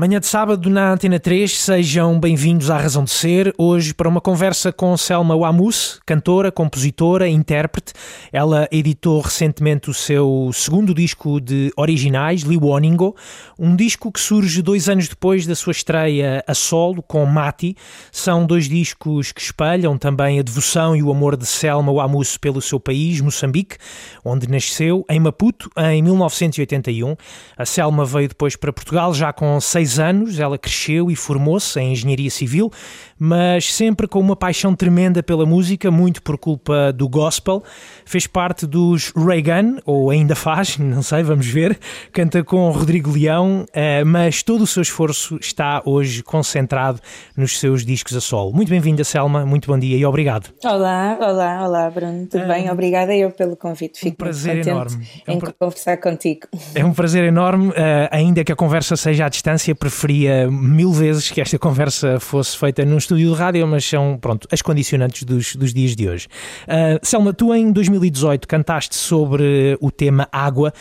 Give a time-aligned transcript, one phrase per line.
[0.00, 3.52] Manhã de sábado na Antena 3, sejam bem-vindos à Razão de Ser.
[3.58, 7.94] Hoje para uma conversa com Selma Wamus, cantora, compositora, intérprete.
[8.32, 13.16] Ela editou recentemente o seu segundo disco de originais, Liwoningo,
[13.58, 17.74] um disco que surge dois anos depois da sua estreia a solo com Mati.
[18.12, 22.62] São dois discos que espelham também a devoção e o amor de Selma Wamus pelo
[22.62, 23.76] seu país, Moçambique,
[24.24, 27.16] onde nasceu, em Maputo, em 1981.
[27.56, 31.92] A Selma veio depois para Portugal já com seis anos, ela cresceu e formou-se em
[31.92, 32.68] engenharia civil,
[33.16, 37.62] mas sempre com uma paixão tremenda pela música, muito por culpa do gospel.
[38.04, 41.78] Fez parte dos Reagan, ou ainda faz, não sei, vamos ver.
[42.12, 47.00] Canta com Rodrigo Leão, eh, mas todo o seu esforço está hoje concentrado
[47.36, 48.52] nos seus discos a solo.
[48.52, 50.50] Muito bem-vinda, Selma, muito bom dia e obrigado.
[50.64, 52.68] Olá, olá, olá, Bruno, tudo bem?
[52.68, 54.00] Um, Obrigada eu pelo convite.
[54.00, 55.06] Fico um prazer enorme.
[55.26, 55.52] É um em pra...
[55.52, 56.46] conversar contigo.
[56.74, 57.74] É um prazer enorme, uh,
[58.10, 62.84] ainda que a conversa seja à distância, preferia mil vezes que esta conversa fosse feita
[62.84, 66.26] num estúdio de rádio, mas são, pronto, as condicionantes dos, dos dias de hoje.
[66.64, 70.72] Uh, Selma, tu em 2018 cantaste sobre o tema água,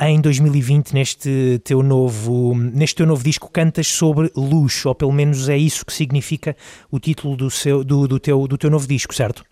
[0.00, 5.48] em 2020 neste teu novo, neste teu novo disco cantas sobre luz, ou pelo menos
[5.48, 6.56] é isso que significa
[6.90, 9.44] o título do, seu, do, do, teu, do teu novo disco, certo?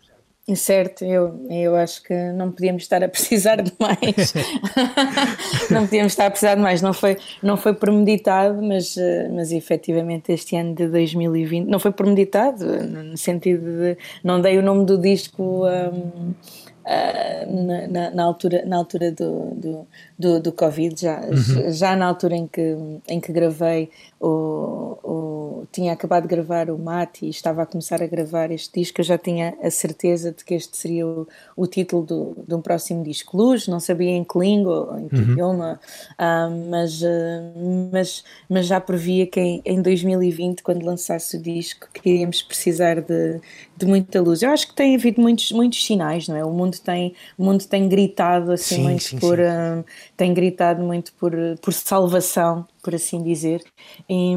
[0.55, 4.35] Certo, eu, eu acho que não podíamos estar a precisar de mais.
[5.71, 6.83] não podíamos estar a precisar de mais.
[6.83, 8.95] Não foi, não foi premeditado, mas,
[9.33, 14.63] mas efetivamente este ano de 2020 não foi premeditado, no sentido de não dei o
[14.63, 15.67] nome do disco.
[15.67, 16.35] Um,
[16.85, 19.87] Uh, na, na, altura, na altura do, do,
[20.19, 21.73] do, do Covid, já, uhum.
[21.73, 22.77] já na altura em que,
[23.09, 23.89] em que gravei
[24.21, 28.81] o, o, tinha acabado de gravar o Mate e estava a começar a gravar este
[28.81, 31.27] disco, eu já tinha a certeza de que este seria o,
[31.57, 33.37] o título do, de um próximo disco.
[33.37, 35.33] Luz, não sabia em que língua, em que uhum.
[35.33, 35.81] idioma,
[36.13, 41.89] uh, mas, uh, mas, mas já previa que em, em 2020, quando lançasse o disco,
[41.93, 43.41] que iríamos precisar de,
[43.77, 44.43] de muita luz.
[44.43, 46.45] Eu acho que tem havido muitos, muitos sinais, não é?
[46.45, 49.37] O mundo tem, o mundo tem gritado assim sim, muito sim, por.
[49.37, 49.45] Sim.
[49.45, 49.85] Uh,
[50.17, 53.65] tem gritado muito por, por salvação por assim dizer.
[54.09, 54.35] E,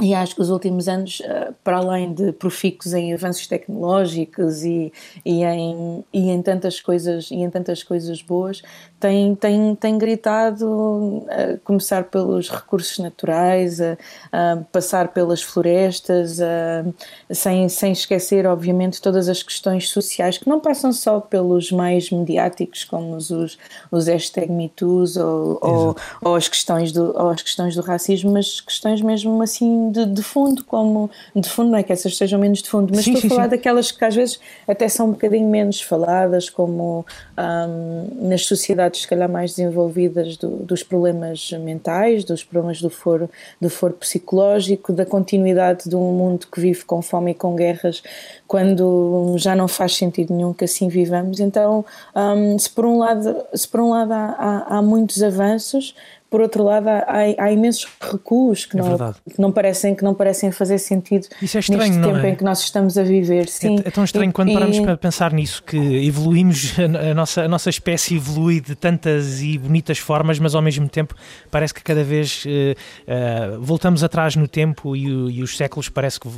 [0.00, 4.90] e acho que os últimos anos, eh, para além de profícuos em avanços tecnológicos e,
[5.24, 8.62] e, em, e em tantas coisas e em tantas coisas boas,
[8.98, 13.98] tem, tem, tem gritado a começar pelos recursos naturais, a,
[14.32, 16.84] a passar pelas florestas, a,
[17.30, 22.84] sem, sem esquecer, obviamente, todas as questões sociais que não passam só pelos mais mediáticos,
[22.84, 23.58] como os,
[23.90, 28.60] os hashtag MeToos ou, ou, ou, as questões do, ou as questões do racismo, mas
[28.60, 32.62] questões mesmo assim de, de, fundo, como de fundo, não é que essas sejam menos
[32.62, 33.50] de fundo, mas sim, estou sim, a falar sim.
[33.50, 37.04] daquelas que às vezes até são um bocadinho menos faladas, como
[37.38, 43.28] um, nas sociedades se calhar mais desenvolvidas do, dos problemas mentais, dos problemas do foro,
[43.60, 48.02] do foro psicológico, da continuidade de um mundo que vive com fome e com guerras,
[48.46, 51.40] quando já não faz sentido nenhum que assim vivamos.
[51.40, 55.94] Então, um, se por um lado, se por um lado há, há, há muitos avanços,
[56.32, 57.02] por outro lado há,
[57.38, 61.58] há imensos recuos que, é não, que, não parecem, que não parecem fazer sentido Isso
[61.58, 62.30] é estranho, neste tempo é?
[62.30, 63.46] em que nós estamos a viver.
[63.50, 63.76] Sim.
[63.84, 64.80] É, é tão estranho e, quando paramos e...
[64.80, 69.98] para pensar nisso, que evoluímos, a nossa, a nossa espécie evolui de tantas e bonitas
[69.98, 71.14] formas, mas ao mesmo tempo
[71.50, 76.18] parece que cada vez uh, uh, voltamos atrás no tempo e, e, os séculos parece
[76.18, 76.28] que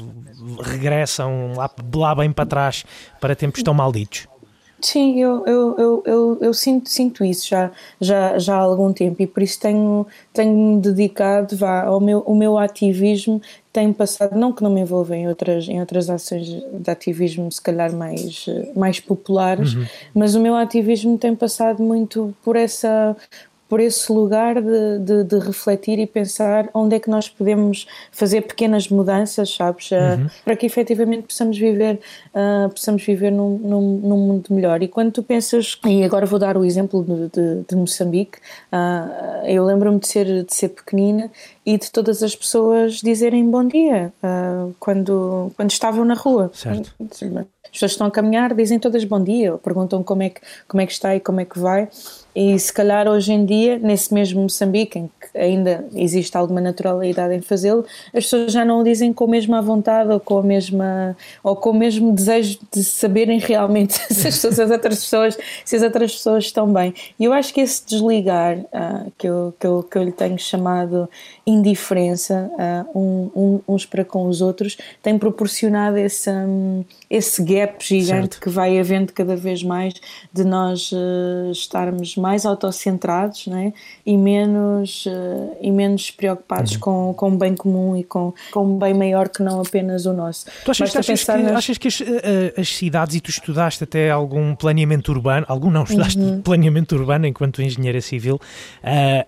[0.60, 2.84] regressam lá, lá bem para trás
[3.20, 4.26] para tempos tão malditos.
[4.84, 9.22] Sim, eu, eu, eu, eu, eu, sinto, sinto isso já, já, já há algum tempo
[9.22, 13.40] e por isso tenho, tenho dedicado vá, ao meu, o meu ativismo
[13.72, 17.62] tem passado, não que não me envolva em outras, em outras ações de ativismo se
[17.62, 18.44] calhar mais,
[18.76, 19.86] mais populares, uhum.
[20.14, 23.16] mas o meu ativismo tem passado muito por essa
[23.68, 28.42] por esse lugar de, de, de, refletir e pensar onde é que nós podemos fazer
[28.42, 29.90] pequenas mudanças, sabes?
[29.92, 30.28] Ah, uhum.
[30.44, 31.98] para que efetivamente possamos viver,
[32.34, 34.82] uh, possamos viver num, num, num, mundo melhor.
[34.82, 38.38] E quando tu pensas, e agora vou dar o exemplo de, de, de Moçambique,
[38.72, 41.30] uh, eu lembro-me de ser, de ser pequenina
[41.64, 46.50] e de todas as pessoas dizerem bom dia uh, quando, quando estavam na rua.
[46.52, 46.94] Certo.
[47.00, 50.86] As pessoas estão a caminhar, dizem todas bom dia, perguntam como é que, como é
[50.86, 51.88] que está e como é que vai.
[52.34, 57.32] E se calhar hoje em dia, nesse mesmo Moçambique, em que ainda existe alguma naturalidade
[57.34, 60.42] em fazê-lo, as pessoas já não o dizem com a mesma vontade ou com a
[60.42, 65.38] mesma ou com o mesmo desejo de saberem realmente se as, se as outras pessoas
[65.64, 66.92] se as outras pessoas estão bem.
[67.18, 70.38] E eu acho que esse desligar uh, que, eu, que, eu, que eu lhe tenho
[70.38, 71.08] chamado
[71.46, 77.84] indiferença uh, um, um, uns para com os outros tem proporcionado esse, um, esse gap
[77.84, 78.40] gigante certo.
[78.40, 79.94] que vai havendo cada vez mais
[80.32, 83.74] de nós uh, estarmos mais autocentrados né?
[84.06, 86.80] e, menos, uh, e menos preocupados uhum.
[86.80, 90.14] com, com o bem comum e com, com um bem maior que não apenas o
[90.14, 90.46] nosso.
[90.64, 92.04] Tu achas, que, achas, que, achas que as, uh,
[92.56, 96.40] as, cidades, e tu estudaste até algum planeamento urbano, algum não, estudaste uhum.
[96.40, 98.40] planeamento urbano enquanto engenheira civil,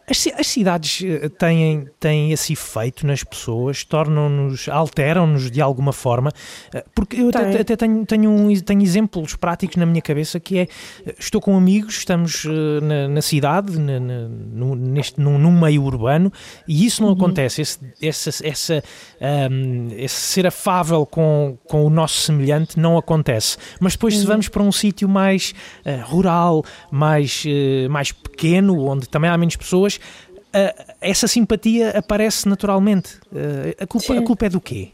[0.08, 1.02] as, as cidades
[1.38, 6.30] têm, têm esse efeito nas pessoas, tornam-nos, alteram-nos de alguma forma,
[6.94, 10.68] porque eu até, até tenho, tenho, um, tenho exemplos práticos na minha cabeça que é,
[11.18, 12.46] estou com amigos, estamos
[12.86, 16.32] na, na cidade, na, na, no, neste, num, num, meio urbano,
[16.66, 17.14] e isso não uhum.
[17.16, 18.84] acontece, esse, essa, essa,
[19.50, 23.56] um, esse ser afável com, com o nosso semelhante não acontece.
[23.80, 24.20] Mas depois, uhum.
[24.20, 25.54] se vamos para um sítio mais
[25.84, 32.48] uh, rural, mais, uh, mais pequeno, onde também há menos pessoas, uh, essa simpatia aparece
[32.48, 33.18] naturalmente.
[33.80, 34.92] a, culpa, a culpa é do quê?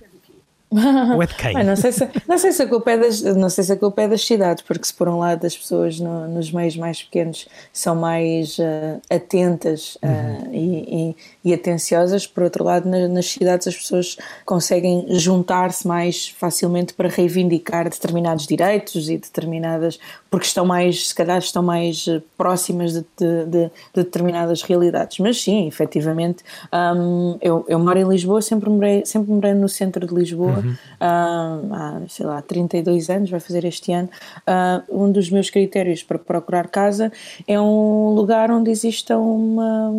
[1.14, 1.64] Ou é de quem?
[1.64, 4.02] não, sei se, não, sei se a culpa é das, não sei se a culpa
[4.02, 7.46] é das cidades, porque se por um lado as pessoas no, nos meios mais pequenos
[7.72, 10.54] são mais uh, atentas uh, uhum.
[10.54, 16.94] e, e, atenciosas, por outro lado nas, nas cidades as pessoas conseguem juntar-se mais facilmente
[16.94, 19.98] para reivindicar determinados direitos e determinadas,
[20.30, 25.18] porque estão mais, se calhar estão mais eh, próximas de, de, de, de determinadas realidades.
[25.18, 26.42] Mas sim, efetivamente,
[26.72, 30.72] um, eu, eu moro em Lisboa, sempre morei, sempre morei no centro de Lisboa uhum.
[30.72, 34.08] uh, há, sei lá, 32 anos, vai fazer este ano,
[34.48, 37.12] uh, um dos meus critérios para procurar casa
[37.46, 39.90] é um lugar onde exista uma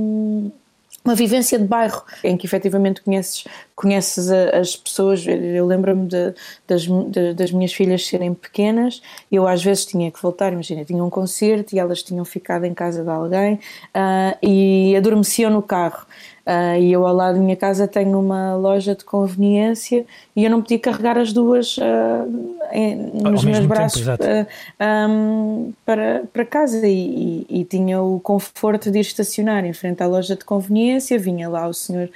[1.04, 3.46] uma vivência de bairro em que efetivamente conheces,
[3.76, 5.26] conheces as pessoas.
[5.28, 6.88] Eu lembro-me das,
[7.36, 9.02] das minhas filhas serem pequenas,
[9.32, 12.74] eu às vezes tinha que voltar, imagina, tinha um concerto e elas tinham ficado em
[12.74, 16.06] casa de alguém uh, e adormeciam no carro.
[16.46, 20.06] Uh, e eu ao lado da minha casa tenho uma loja de conveniência
[20.36, 25.74] e eu não podia carregar as duas uh, em, nos meus braços tempo, uh, um,
[25.86, 26.86] para, para casa.
[26.86, 31.18] E, e, e, tinha o conforto de ir estacionar em frente à loja de conveniência,
[31.18, 32.10] vinha lá o senhor,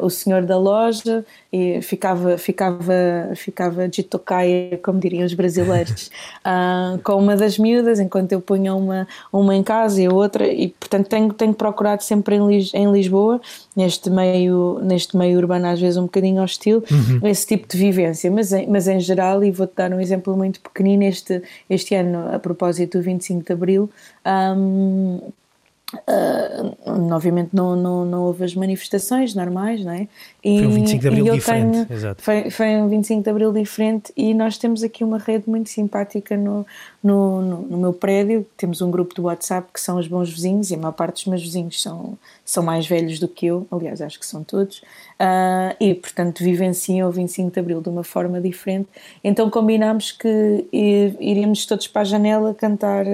[0.00, 2.94] o senhor da loja e ficava, ficava,
[3.36, 6.10] ficava de tocaia, como diriam os brasileiros,
[7.04, 10.68] com uma das miúdas, enquanto eu punha uma, uma em casa e a outra, e
[10.68, 13.40] portanto tenho, tenho procurado sempre em, Lis, em Lisboa
[13.76, 17.26] neste meio, neste meio urbano às vezes um bocadinho hostil, uhum.
[17.28, 20.60] esse tipo de vivência, mas em, mas em geral, e vou-te dar um exemplo muito
[20.60, 23.90] pequenino, este, este ano a propósito do 25 de Abril,
[24.26, 25.20] um,
[25.92, 30.06] Uh, obviamente não, não, não houve as manifestações normais, não é?
[30.42, 32.22] E, foi um 25 de Abril diferente, tenho, exato.
[32.22, 36.36] Foi, foi um 25 de Abril diferente e nós temos aqui uma rede muito simpática
[36.36, 36.64] no,
[37.02, 40.70] no, no, no, meu prédio, temos um grupo do WhatsApp que são os bons vizinhos
[40.70, 44.00] e a maior parte dos meus vizinhos são, são mais velhos do que eu, aliás
[44.00, 48.40] acho que são todos, uh, e portanto vivenciam o 25 de Abril de uma forma
[48.40, 48.88] diferente,
[49.24, 53.04] então combinámos que iríamos todos para a janela cantar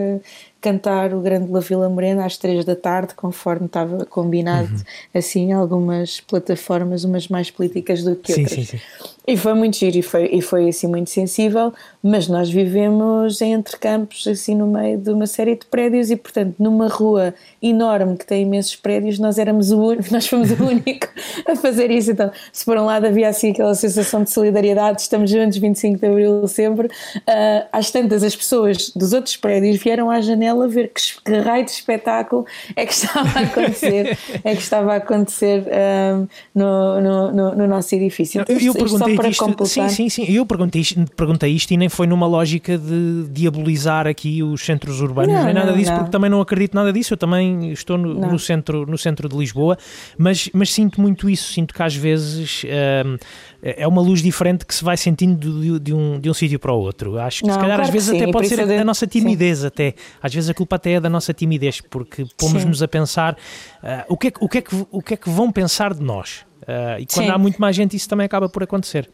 [0.66, 4.80] cantar o Grande La Vila Morena às três da tarde, conforme estava combinado, uhum.
[5.14, 8.50] assim, algumas plataformas, umas mais políticas do que outras.
[8.50, 8.84] Sim, sim, sim.
[9.26, 13.76] E foi muito giro e foi, e foi assim muito sensível, mas nós vivemos entre
[13.76, 18.24] campos, assim no meio de uma série de prédios e portanto numa rua enorme que
[18.24, 21.08] tem imensos prédios, nós éramos o único, nós fomos o único
[21.44, 22.12] a fazer isso.
[22.12, 26.06] Então, se por um lado havia assim aquela sensação de solidariedade, estamos juntos 25 de
[26.06, 31.02] Abril sempre, uh, às tantas as pessoas dos outros prédios vieram à janela ver que,
[31.24, 36.28] que raio de espetáculo é que estava a acontecer, é que estava a acontecer uh,
[36.54, 38.44] no, no, no, no, nosso edifício.
[38.48, 39.90] eu, eu perguntei para isto, completar.
[39.90, 40.32] Sim, sim, sim.
[40.32, 45.00] Eu perguntei isto, perguntei isto e nem foi numa lógica de diabolizar aqui os centros
[45.00, 45.98] urbanos, não, nem nada não, disso, não.
[45.98, 47.14] porque também não acredito nada disso.
[47.14, 49.76] Eu também estou no, no, centro, no centro de Lisboa,
[50.16, 51.52] mas, mas sinto muito isso.
[51.52, 53.16] Sinto que às vezes hum,
[53.62, 56.72] é uma luz diferente que se vai sentindo de, de um, de um sítio para
[56.72, 57.18] o outro.
[57.18, 59.66] Acho que se calhar claro às vezes até pode ser a, a nossa timidez, sim.
[59.66, 59.94] até.
[60.22, 64.16] Às vezes a culpa até é da nossa timidez, porque pomos-nos a pensar uh, o,
[64.16, 66.45] que é, o, que é que, o que é que vão pensar de nós.
[66.66, 67.30] Uh, e quando sim.
[67.30, 69.08] há muito mais gente, isso também acaba por acontecer.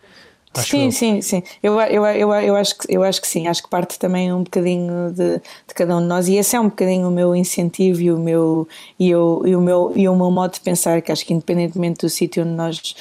[0.55, 0.93] sim, eu.
[0.93, 1.43] sim, sim.
[1.63, 3.47] Eu, eu, eu, eu, acho que, eu acho que sim.
[3.47, 6.29] Acho que parte também um bocadinho de, de cada um de nós.
[6.29, 8.67] E esse é um bocadinho o meu incentivo e o meu,
[8.99, 11.03] e, eu, e o meu, e o meu modo de pensar.
[11.03, 12.95] Que acho que, independentemente do sítio onde nós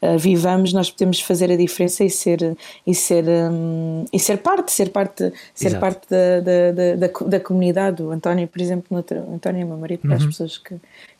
[0.00, 4.72] uh, vivamos, nós podemos fazer a diferença e ser, e ser, um, e ser parte,
[4.72, 8.02] ser parte, ser parte da, da, da, da, comunidade.
[8.02, 10.28] O António, por exemplo, no o António é meu marido, para as uhum.
[10.28, 10.74] pessoas que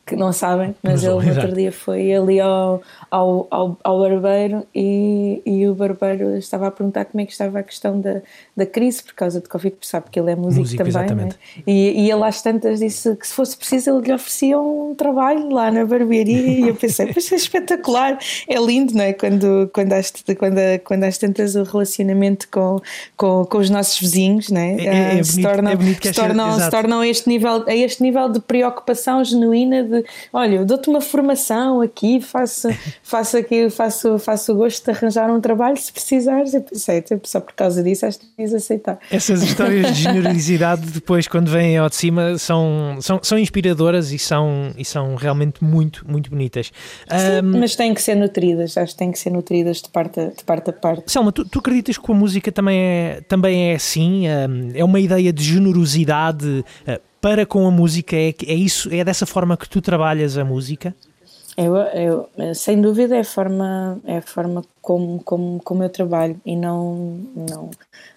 [0.05, 4.63] que não sabem, mas ele no outro dia foi ali ao, ao, ao, ao barbeiro
[4.73, 8.21] e, e, o, barbeiro estava a perguntar como é que estava a questão da,
[8.55, 11.25] da crise por causa de Covid, sabe que ele é músico, músico também.
[11.25, 11.29] Né?
[11.65, 15.49] E, e ele às tantas disse que se fosse preciso ele lhe oferecia um trabalho
[15.49, 19.13] lá na barbearia e eu pensei, pois é espetacular, é lindo, não é?
[19.13, 22.79] Quando, quando, às, quando, quando às tantas o relacionamento com,
[23.17, 24.75] com, com os nossos vizinhos não é?
[24.75, 28.03] É, é, é se, tornam, é se, tornam, se tornam a este, nível, a este
[28.03, 29.94] nível de preocupação genuína de
[30.33, 32.67] olha, eu dou-te uma formação aqui, faço,
[33.03, 36.53] faço aqui, faço, faço o gosto de arranjar um trabalho se precisares.
[36.53, 38.99] Eu pensei, só por causa disso acho que devias aceitar.
[39.11, 44.19] Essas histórias de generosidade depois quando vêm ao de cima são, são, são inspiradoras e
[44.19, 46.71] são, e são realmente muito, muito bonitas.
[47.09, 50.19] Sim, um, mas têm que ser nutridas, acho que têm que ser nutridas de parte
[50.19, 51.11] a, de parte, a parte.
[51.11, 54.25] Selma, tu, tu acreditas que a música também é, também é assim?
[54.73, 58.15] É uma ideia de generosidade uh, para com a música?
[58.15, 60.93] É, é, isso, é dessa forma que tu trabalhas a música?
[61.57, 66.39] Eu, eu, sem dúvida é a forma, é a forma como, como, como eu trabalho
[66.45, 67.71] e não, não,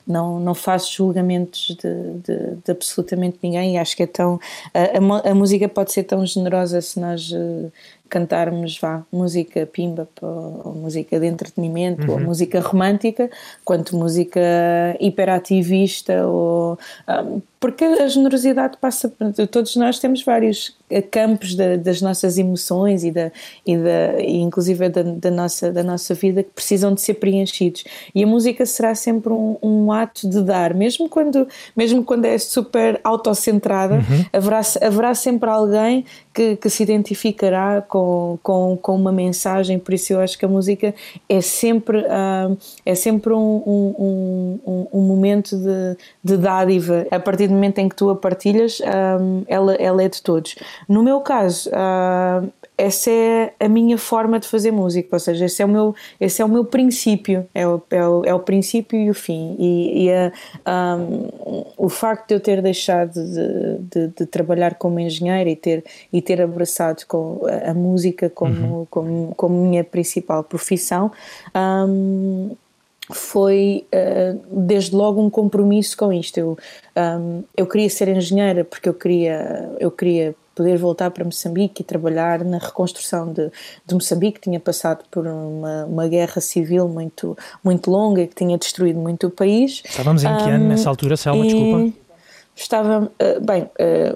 [0.07, 4.39] não, não faço julgamentos de, de, de absolutamente ninguém e acho que é tão
[4.75, 7.73] a, a, a, música pode ser tão generosa se nós uh,
[8.09, 12.13] cantarmos vá, música pimba ou, ou música de entretenimento uhum.
[12.13, 13.31] ou música romântica
[13.65, 14.41] quanto música
[15.01, 19.13] hiperativista ou um, porque a generosidade passa
[19.51, 20.77] todos nós temos vários
[21.11, 23.31] campos da, das nossas emoções e da
[23.67, 27.85] e da e inclusive da, da, nossa da nossa vida que precisam de ser preenchidos.
[28.13, 30.75] E a música será sempre um, um ato de dar.
[30.75, 31.47] Mesmo quando
[31.77, 34.25] mesmo quando é super autocentrada uhum.
[34.33, 39.79] haverá haverá sempre alguém que, que se identificará com, com, com uma mensagem.
[39.79, 40.93] Por isso eu acho que a música
[41.29, 47.07] é sempre uh, é sempre um, um, um, um momento de, de dádiva.
[47.11, 50.57] A partir do momento em que tu a partilhas um, ela, ela é de todos.
[50.89, 52.49] No meu caso, uh,
[52.79, 56.41] essa é a minha forma de fazer música, ou seja, esse é o meu, esse
[56.41, 59.57] é o meu princípio, é o, é o, é o princípio e o fim.
[59.59, 65.01] E, e a, um, o facto de eu ter deixado de, de, de, trabalhar como
[65.01, 68.87] engenheiro e ter, e ter abraçado com a, a música como, uhum.
[68.89, 71.11] como, como minha principal profissão.
[71.57, 72.51] Um,
[73.11, 76.39] foi uh, desde logo um compromisso com isto.
[76.39, 76.59] Eu,
[76.97, 81.85] um, eu queria ser engenheira porque eu queria, eu queria poder voltar para Moçambique e
[81.85, 83.49] trabalhar na reconstrução de,
[83.87, 88.99] de Moçambique, tinha passado por uma, uma guerra civil muito, muito longa que tinha destruído
[88.99, 89.83] muito o país.
[89.85, 91.97] Estávamos em que um, ano nessa altura, Selma, desculpa?
[92.57, 94.13] Estava, eh, bem, eh,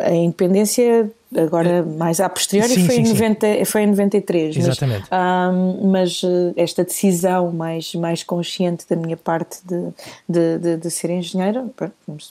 [0.00, 5.08] a independência agora mais a posteriori sim, foi, sim, em 90, foi em 93 Exatamente.
[5.10, 9.92] mas, um, mas eh, esta decisão mais, mais consciente da minha parte de,
[10.28, 11.64] de, de, de ser engenheira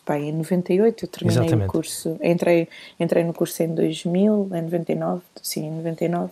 [0.07, 1.69] bem, em 98 eu terminei Exatamente.
[1.69, 2.67] o curso entrei,
[2.99, 6.31] entrei no curso em 2000 em 99, sim em 99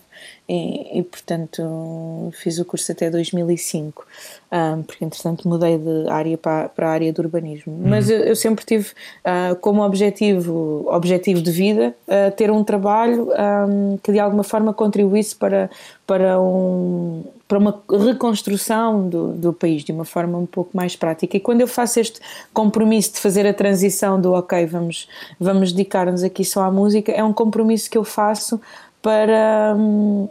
[0.50, 4.06] e, e portanto fiz o curso até 2005
[4.52, 7.90] um, porque entretanto mudei de área para, para a área do urbanismo uhum.
[7.90, 8.90] mas eu, eu, sempre tive
[9.26, 14.44] uh, como objetivo objetivo de vida uh, ter um um trabalho um, que de alguma
[14.44, 15.70] forma contribuísse para,
[16.06, 21.38] para, um, para uma reconstrução do, do país de uma forma um pouco mais prática.
[21.38, 22.20] E quando eu faço este
[22.54, 25.08] compromisso de fazer a transição do ok, vamos,
[25.40, 28.60] vamos dedicar-nos aqui só à música, é um compromisso que eu faço
[29.02, 29.76] para.
[29.78, 30.28] Um,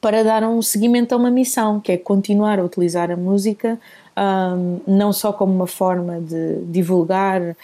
[0.00, 3.80] para dar um seguimento a uma missão, que é continuar a utilizar a música
[4.16, 7.56] um, não só como uma forma de divulgar uh,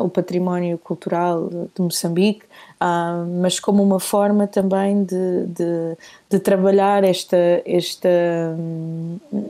[0.00, 2.44] o património cultural de Moçambique,
[2.80, 5.96] uh, mas como uma forma também de, de,
[6.30, 8.08] de trabalhar esta, esta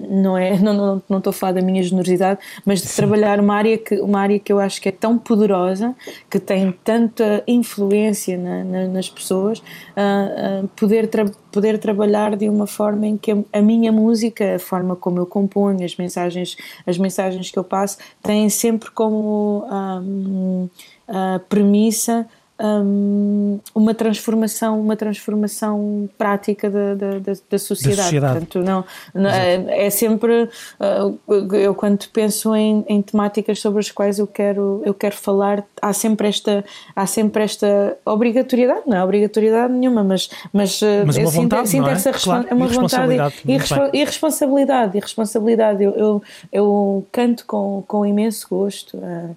[0.08, 2.96] não é, não, não, não estou a falar da minha generosidade, mas de Sim.
[2.96, 5.94] trabalhar uma área, que, uma área que eu acho que é tão poderosa,
[6.30, 12.66] que tem tanta influência na, na, nas pessoas, uh, poder, tra poder trabalhar de uma
[12.66, 16.56] forma em que a, a minha música, a forma como eu componho, as mensagens,
[16.86, 20.68] as mensagens que eu passo, têm sempre como um,
[21.08, 22.26] a premissa
[22.60, 28.02] um, uma transformação uma transformação prática da, da, da, da sociedade.
[28.02, 28.32] sociedade.
[28.38, 28.84] Portanto, não,
[29.14, 30.48] não é, é, sempre
[30.80, 35.64] uh, eu quando penso em, em, temáticas sobre as quais eu quero eu quero falar
[35.82, 41.16] há sempre esta há sempre esta obrigatoriedade não é obrigatoriedade nenhuma mas mas, uh, mas
[41.16, 41.92] uma vontade, sinto, sinto é?
[41.92, 43.12] essa claro, é uma vontade
[43.44, 43.52] e,
[43.98, 49.36] e, responsabilidade e responsabilidade eu, eu, eu, canto com, com imenso gosto uh,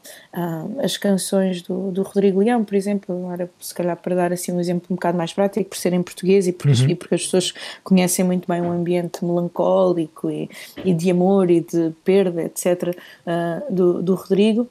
[0.81, 4.59] as canções do, do Rodrigo Leão por exemplo agora se calhar para dar assim um
[4.59, 6.89] exemplo um bocado mais prático, por ser em português e porque, uhum.
[6.89, 10.49] e porque as pessoas conhecem muito bem um ambiente melancólico e,
[10.83, 14.67] e de amor e de perda, etc., uh, do, do Rodrigo.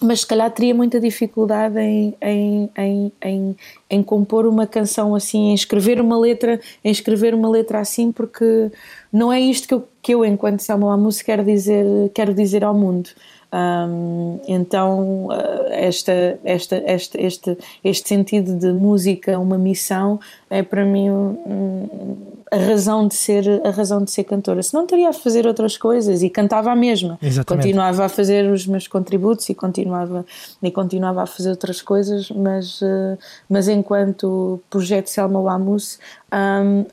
[0.00, 3.56] mas se calhar teria muita dificuldade em, em, em, em,
[3.90, 8.70] em compor uma canção assim, em escrever uma letra, em escrever uma letra assim, porque
[9.12, 11.84] não é isto que eu, que eu enquanto Samuel Amos, quero dizer,
[12.14, 13.10] quero dizer ao mundo.
[13.50, 20.84] Um, então, eh, esta, esta, este, este, este sentido de música, uma missão, é para
[20.84, 22.16] mim um,
[22.50, 24.62] a razão de ser a razão de ser cantora.
[24.62, 27.64] Se não teria a fazer outras coisas e cantava a mesma, Exatamente.
[27.64, 30.26] continuava a fazer os meus contributos e continuava
[30.62, 35.98] e continuava a fazer outras coisas, mas uh, mas enquanto projeto Selma Wamus
[36.32, 36.84] um,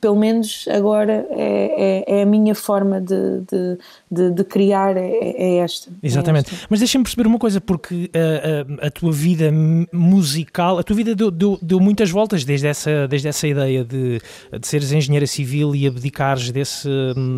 [0.00, 3.78] pelo menos agora é, é, é, a minha forma de, de,
[4.10, 5.88] de, de criar, é, é, esta.
[6.02, 6.52] É Exatamente.
[6.52, 6.66] Esta.
[6.68, 9.50] Mas deixa-me perceber uma coisa, porque a, a, a, tua vida
[9.92, 14.20] musical, a tua vida deu, deu, deu, muitas voltas desde essa, desde essa ideia de,
[14.58, 16.88] de seres engenheira civil e abdicares desse,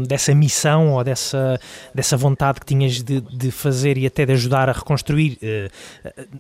[0.09, 1.61] dessa missão ou dessa,
[1.95, 5.69] dessa vontade que tinhas de, de fazer e até de ajudar a reconstruir eh,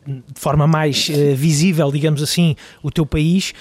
[0.06, 3.52] de forma mais eh, visível, digamos assim, o teu país,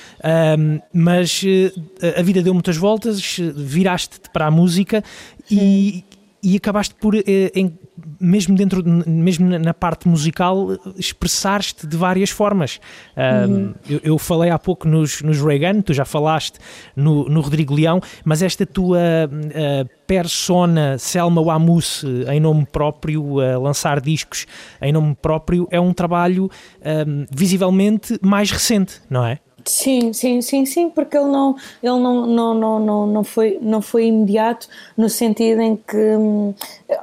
[0.94, 1.81] mas eh,
[2.18, 5.04] a vida deu muitas voltas, viraste-te para a música
[5.50, 6.04] e,
[6.44, 7.78] e acabaste por, eh, em,
[8.20, 12.80] mesmo dentro, mesmo na parte musical, expressar-te de várias formas.
[13.16, 13.74] Uhum.
[13.88, 16.60] eu, eu, falei há pouco nos, nos Reagan, tu já falaste
[16.96, 23.62] no, no Rodrigo Leão, mas esta tua uh, persona Selma Wamus em nome próprio, uh,
[23.62, 24.46] lançar discos
[24.82, 29.40] em nome próprio, é um trabalho uh, visivelmente mais recente, não é?
[29.66, 33.82] Sim, sim, sim, sim, porque ele não, ele não, não, não, não, não, foi, não
[33.82, 36.54] foi imediato no sentido em que, hum,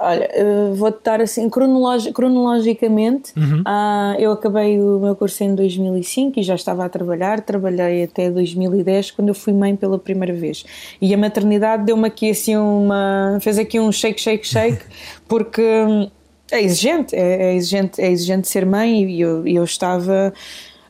[0.01, 0.29] olha,
[0.75, 3.61] vou-te dar assim, cronologi cronologicamente, uhum.
[3.61, 8.31] uh, eu acabei o meu curso em 2005 e já estava a trabalhar, trabalhei até
[8.31, 10.65] 2010 quando eu fui mãe pela primeira vez
[11.01, 14.83] e a maternidade deu-me aqui assim uma, fez aqui um shake, shake, shake,
[15.29, 16.09] porque hum,
[16.51, 20.33] é exigente, é, é exigente, é exigente ser mãe e eu, eu estava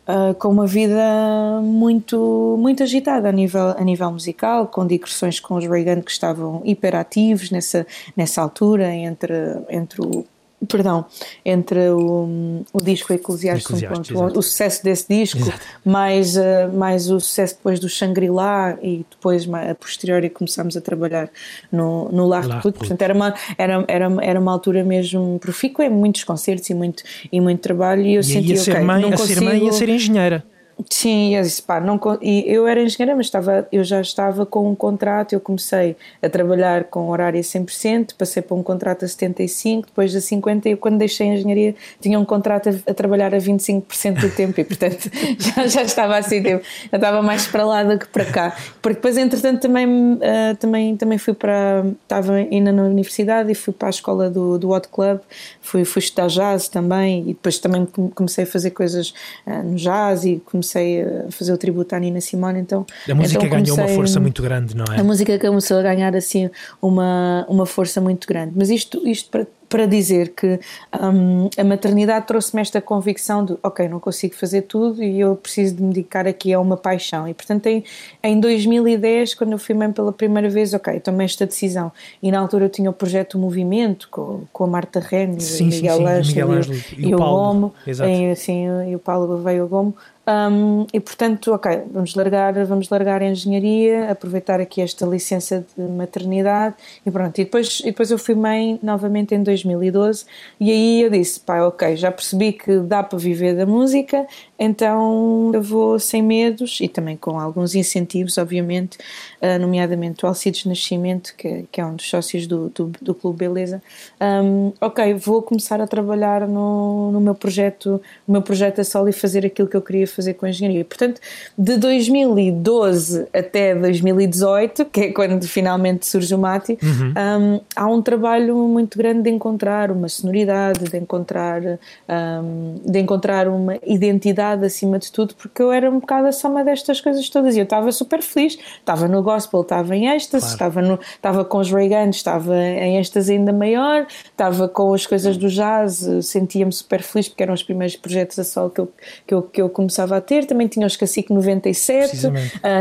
[0.08, 5.54] uh, com uma vida muito, muito agitada a nível, a nível musical, com digressões com
[5.54, 7.86] os Reagan que estavam hiperativos nessa,
[8.16, 9.34] nessa altura, entre,
[9.68, 10.24] entre o
[10.66, 11.06] perdão,
[11.44, 15.40] entre o, o disco Eclesiastes, o, o sucesso desse disco,
[15.84, 21.30] mais, uh, mais o sucesso depois do Shangri-La e depois a posteriori começámos a trabalhar
[21.70, 26.24] no, no Lar de portanto era uma, era, era, era uma altura mesmo profícua, muitos
[26.24, 29.38] concertos e muito, e muito trabalho e eu e senti, okay, mãe, não a consigo...
[29.38, 30.44] ser mãe e a ser engenheira.
[30.88, 34.76] Sim, eu pá, não, e eu era engenheira, mas estava, eu já estava com um
[34.76, 39.86] contrato, eu comecei a trabalhar com horário a 100%, passei para um contrato a 75%,
[39.86, 43.38] depois a 50% e quando deixei a engenharia tinha um contrato a, a trabalhar a
[43.38, 46.60] 25% do tempo e portanto já, já estava assim, eu,
[46.92, 50.96] já estava mais para lá do que para cá, porque depois entretanto também, uh, também,
[50.96, 54.86] também fui para, estava ainda na universidade e fui para a escola do, do Hot
[54.88, 55.18] Club,
[55.60, 59.12] fui, fui estudar jazz também e depois também comecei a fazer coisas
[59.44, 62.84] uh, no jazz e comecei comecei a fazer o tributo à Nina Simone, então...
[63.08, 65.00] A música então ganhou uma força muito grande, não é?
[65.00, 66.50] A música começou a ganhar assim
[66.82, 70.58] uma, uma força muito grande, mas isto, isto para para dizer que
[70.98, 75.76] um, a maternidade trouxe-me esta convicção de ok, não consigo fazer tudo e eu preciso
[75.76, 77.28] de me dedicar aqui a uma paixão.
[77.28, 77.84] E portanto, em,
[78.22, 81.92] em 2010, quando eu fui mãe pela primeira vez, ok, tomei esta decisão.
[82.22, 86.06] E na altura eu tinha o projeto Movimento com, com a Marta Renes, sim, Miguel
[86.06, 89.94] Ângelo e, e, e, o Gomo, e, assim, e o Paulo veio Gomo.
[90.28, 95.82] Um, e portanto, ok, vamos largar, vamos largar a engenharia, aproveitar aqui esta licença de
[95.82, 96.74] maternidade
[97.06, 97.38] e pronto.
[97.38, 100.26] E depois, e depois eu fui mãe novamente em 2012
[100.60, 104.26] e aí eu disse, pá, ok, já percebi que dá para viver da música,
[104.58, 108.98] então eu vou sem medos e também com alguns incentivos, obviamente,
[109.42, 113.38] uh, nomeadamente o Alcides Nascimento, que, que, é um dos sócios do, do, do Clube
[113.38, 113.82] Beleza.
[114.20, 119.08] Um, ok, vou começar a trabalhar no, no meu projeto, no meu projeto a solo
[119.08, 120.84] e fazer aquilo que eu queria fazer fazer com a engenharia.
[120.84, 121.20] Portanto,
[121.56, 127.14] de 2012 até 2018, que é quando finalmente surge o Mati, uhum.
[127.16, 133.48] um, há um trabalho muito grande de encontrar uma sonoridade, de encontrar, um, de encontrar
[133.48, 137.56] uma identidade acima de tudo, porque eu era um bocado a soma destas coisas todas
[137.56, 140.72] e eu estava super feliz, estava no gospel, estava em êxtase, claro.
[140.72, 145.36] estava, no, estava com os Reagan, estava em êxtase ainda maior, estava com as coisas
[145.36, 148.92] do jazz, sentia-me super feliz porque eram os primeiros projetos a sol que eu,
[149.26, 152.30] que eu, que eu começava a ter, também tinha os Cacique 97, uh,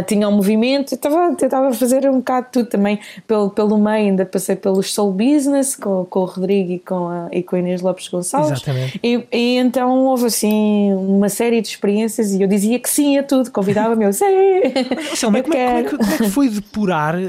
[0.06, 4.26] tinha o movimento, estava, estava a fazer um bocado tudo também pelo, pelo meio, ainda
[4.26, 7.82] passei pelos Soul Business com, com o Rodrigo e com a, e com a Inês
[7.82, 8.52] Lopes Gonçalves.
[8.52, 9.00] Exatamente.
[9.04, 13.24] E, e então houve assim uma série de experiências e eu dizia que sim a
[13.24, 14.74] tudo, convidava-me, eu sei.
[15.16, 17.20] Selma, como, é, como, é, como é que foi depurar uh,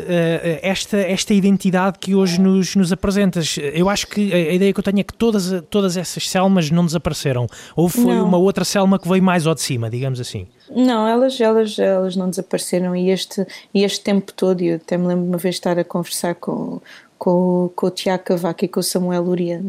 [0.62, 3.57] esta, esta identidade que hoje nos, nos apresentas?
[3.75, 6.85] Eu acho que a ideia que eu tenho é que todas, todas essas Selmas não
[6.85, 7.47] desapareceram.
[7.77, 8.27] Ou foi não.
[8.27, 10.47] uma outra Selma que veio mais ao de cima, digamos assim?
[10.71, 15.07] Não, elas, elas, elas não desapareceram e este, e este tempo todo, eu até me
[15.07, 16.81] lembro uma vez estar a conversar com,
[17.19, 19.61] com, com o Tiago Cavaco e com o Samuel Luria,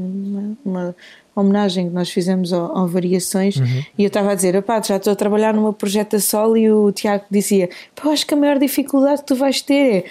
[0.63, 0.95] uma
[1.39, 3.83] homenagem que nós fizemos ao, ao Variações, uhum.
[3.97, 6.91] e eu estava a dizer, já estou a trabalhar numa projeto a solo e o
[6.91, 10.03] Tiago dizia, pá, acho que a maior dificuldade que tu vais ter é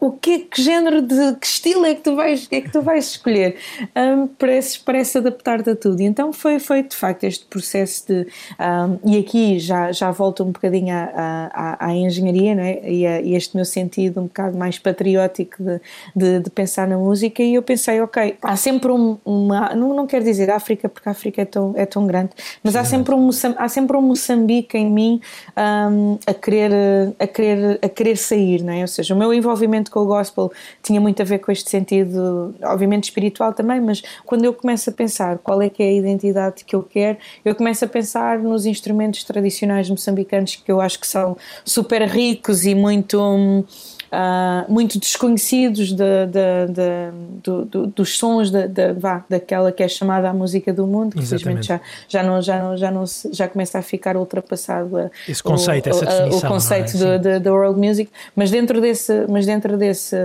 [0.00, 3.10] o que, que género de que estilo é que tu vais, é que tu vais
[3.10, 3.56] escolher
[3.94, 8.26] um, parece, parece adaptar-te a tudo e então foi, foi de facto este processo de
[8.58, 12.90] um, e aqui já, já volto um bocadinho à, à, à engenharia não é?
[12.90, 15.80] e, a, e este meu sentido um bocado mais patriótico de,
[16.16, 20.06] de, de, pensar na música e eu pensei, ok, há sempre um, uma, não, não
[20.06, 22.30] quero dizer África porque a África é tão, é tão grande,
[22.64, 25.20] mas há sempre, um, há sempre um Moçambique em mim
[25.56, 26.72] um, a, querer,
[27.18, 28.80] a, querer, a querer sair, não é?
[28.80, 32.54] ou seja, o meu envolvimento com o gospel tinha muito a ver com este sentido,
[32.62, 36.64] obviamente espiritual também, mas quando eu começo a pensar qual é que é a identidade
[36.64, 41.06] que eu quero, eu começo a pensar nos instrumentos tradicionais moçambicanos que eu acho que
[41.06, 43.20] são super ricos e muito.
[43.20, 43.64] Hum,
[44.12, 49.88] uh, muito desconhecidos de, de, de, do, do, dos sons da, vá, daquela que é
[49.88, 53.48] chamada a música do mundo, que infelizmente já, já, não, já, não, já, não, já
[53.48, 57.38] começa a ficar ultrapassado Esse conceito, o, essa definição, o conceito é?
[57.38, 60.16] da world music, mas dentro desse, mas dentro desse,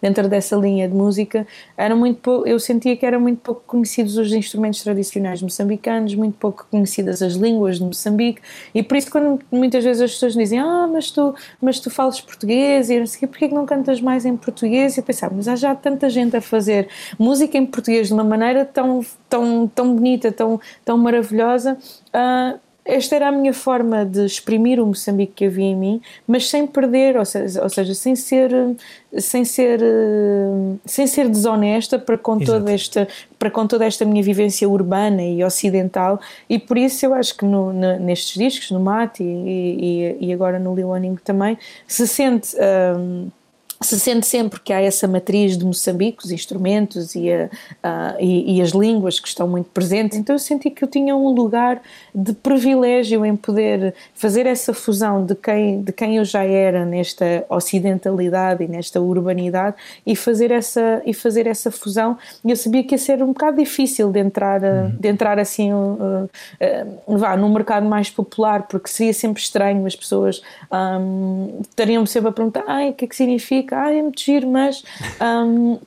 [0.00, 4.16] dentro dessa linha de música era muito pouco, eu sentia que eram muito pouco conhecidos
[4.16, 8.40] os instrumentos tradicionais moçambicanos, muito pouco conhecidas as línguas de Moçambique.
[8.74, 12.20] E por isso quando muitas vezes as pessoas dizem ah mas tu mas tu falas
[12.20, 14.96] português e sei porquê que não cantas mais em português?
[14.96, 18.24] E eu pensava, mas há já tanta gente a fazer música em português de uma
[18.24, 21.76] maneira tão, tão, tão bonita, tão, tão maravilhosa.
[22.08, 26.48] Uh, esta era a minha forma de exprimir o Moçambique que havia em mim, mas
[26.48, 28.50] sem perder, ou seja, ou seja sem ser
[29.18, 29.80] sem ser
[30.84, 33.06] sem ser desonesta para com toda esta
[33.38, 36.20] para com toda esta minha vivência urbana e ocidental.
[36.48, 40.32] E por isso eu acho que no, no, nestes discos no Mate e, e, e,
[40.32, 43.28] agora no Leoning também se sente um,
[43.82, 47.50] se sente sempre que há essa matriz de Moçambique, os instrumentos e, a,
[47.82, 51.16] a, e, e, as línguas que estão muito presentes, então eu senti que eu tinha
[51.16, 51.82] um lugar
[52.14, 57.44] de privilégio em poder fazer essa fusão de quem, de quem eu já era nesta
[57.48, 62.16] ocidentalidade e nesta urbanidade e fazer essa, e fazer essa fusão.
[62.44, 64.96] E eu sabia que ia ser um bocado difícil de entrar, uhum.
[64.98, 66.28] de entrar assim, uh,
[67.06, 72.28] uh, vá, num mercado mais popular, porque seria sempre estranho, as pessoas um, estariam-me sempre
[72.28, 73.71] a perguntar, ai, o que é que significa?
[73.72, 74.84] Música, ah, é muito giro, mas.
[75.20, 75.78] Um,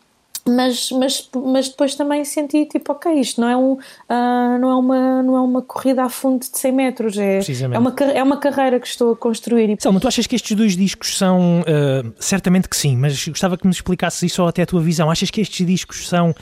[0.48, 4.76] mas, mas, mas depois também senti tipo, ok, isto não é, um, uh, não é,
[4.76, 8.38] uma, não é uma corrida a fundo de 100 metros, é, é, uma, é uma
[8.38, 9.76] carreira que estou a construir.
[9.80, 13.66] Selma, tu achas que estes dois discos são, uh, certamente que sim, mas gostava que
[13.66, 15.10] me explicasses isso ou até a tua visão.
[15.10, 16.36] Achas que estes discos são uh,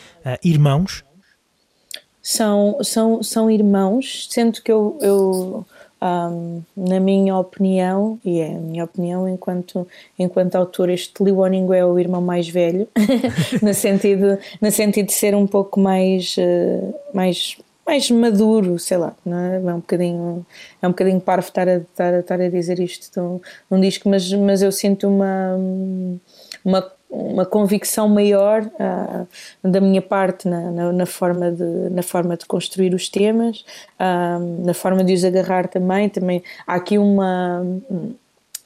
[0.43, 1.05] irmãos?
[2.21, 5.65] São, são, são irmãos, sendo que eu, eu
[6.03, 9.87] um, na minha opinião, e é a minha opinião enquanto,
[10.19, 12.87] enquanto autor, este Liwoningo é o irmão mais velho,
[13.63, 19.15] no, sentido, no sentido de ser um pouco mais, uh, mais, mais maduro, sei lá,
[19.25, 19.55] é?
[19.65, 19.73] é?
[19.73, 20.45] um bocadinho,
[20.81, 24.61] é um bocadinho parvo estar a, estar, estar a dizer isto num disco, mas, mas
[24.61, 25.57] eu sinto uma,
[26.65, 29.27] uma uma convicção maior uh,
[29.69, 33.63] da minha parte na, na, na, forma de, na forma de construir os temas,
[33.99, 36.09] uh, na forma de os agarrar também.
[36.09, 37.63] Também há aqui uma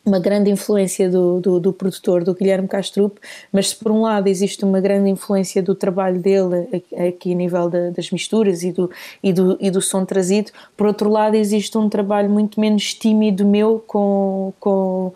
[0.08, 3.18] uma grande influência do, do, do, produtor, do Guilherme Castrup,
[3.52, 7.70] mas se por um lado existe uma grande influência do trabalho dele aqui a nível
[7.70, 8.90] de, das misturas e do,
[9.22, 13.46] e, do, e do som trazido, por outro lado existe um trabalho muito menos tímido
[13.46, 15.12] meu com, com,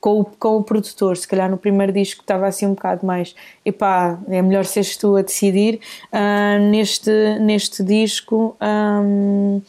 [0.00, 3.34] com o, com o produtor, se calhar no primeiro disco estava assim um bocado mais
[3.64, 5.80] epá, é melhor seres tu a decidir.
[6.12, 9.60] Uh, neste, neste disco um,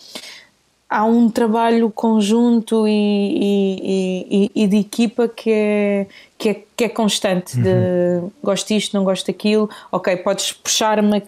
[0.89, 6.07] há um trabalho conjunto e, e, e, e, de equipa que é,
[6.39, 7.63] que é, que é constante uhum.
[7.63, 11.21] de gosto disto, não gosto daquilo, ok, podes puxar-me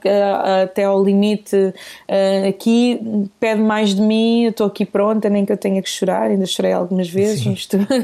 [0.63, 5.51] até ao limite uh, aqui, pede mais de mim, eu estou aqui pronta, nem que
[5.51, 7.87] eu tenha que chorar, ainda chorei algumas vezes no estúdio.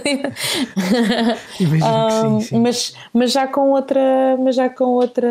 [1.61, 2.59] um, sim, sim.
[2.59, 5.29] Mas, mas já com outra, mas já com outra,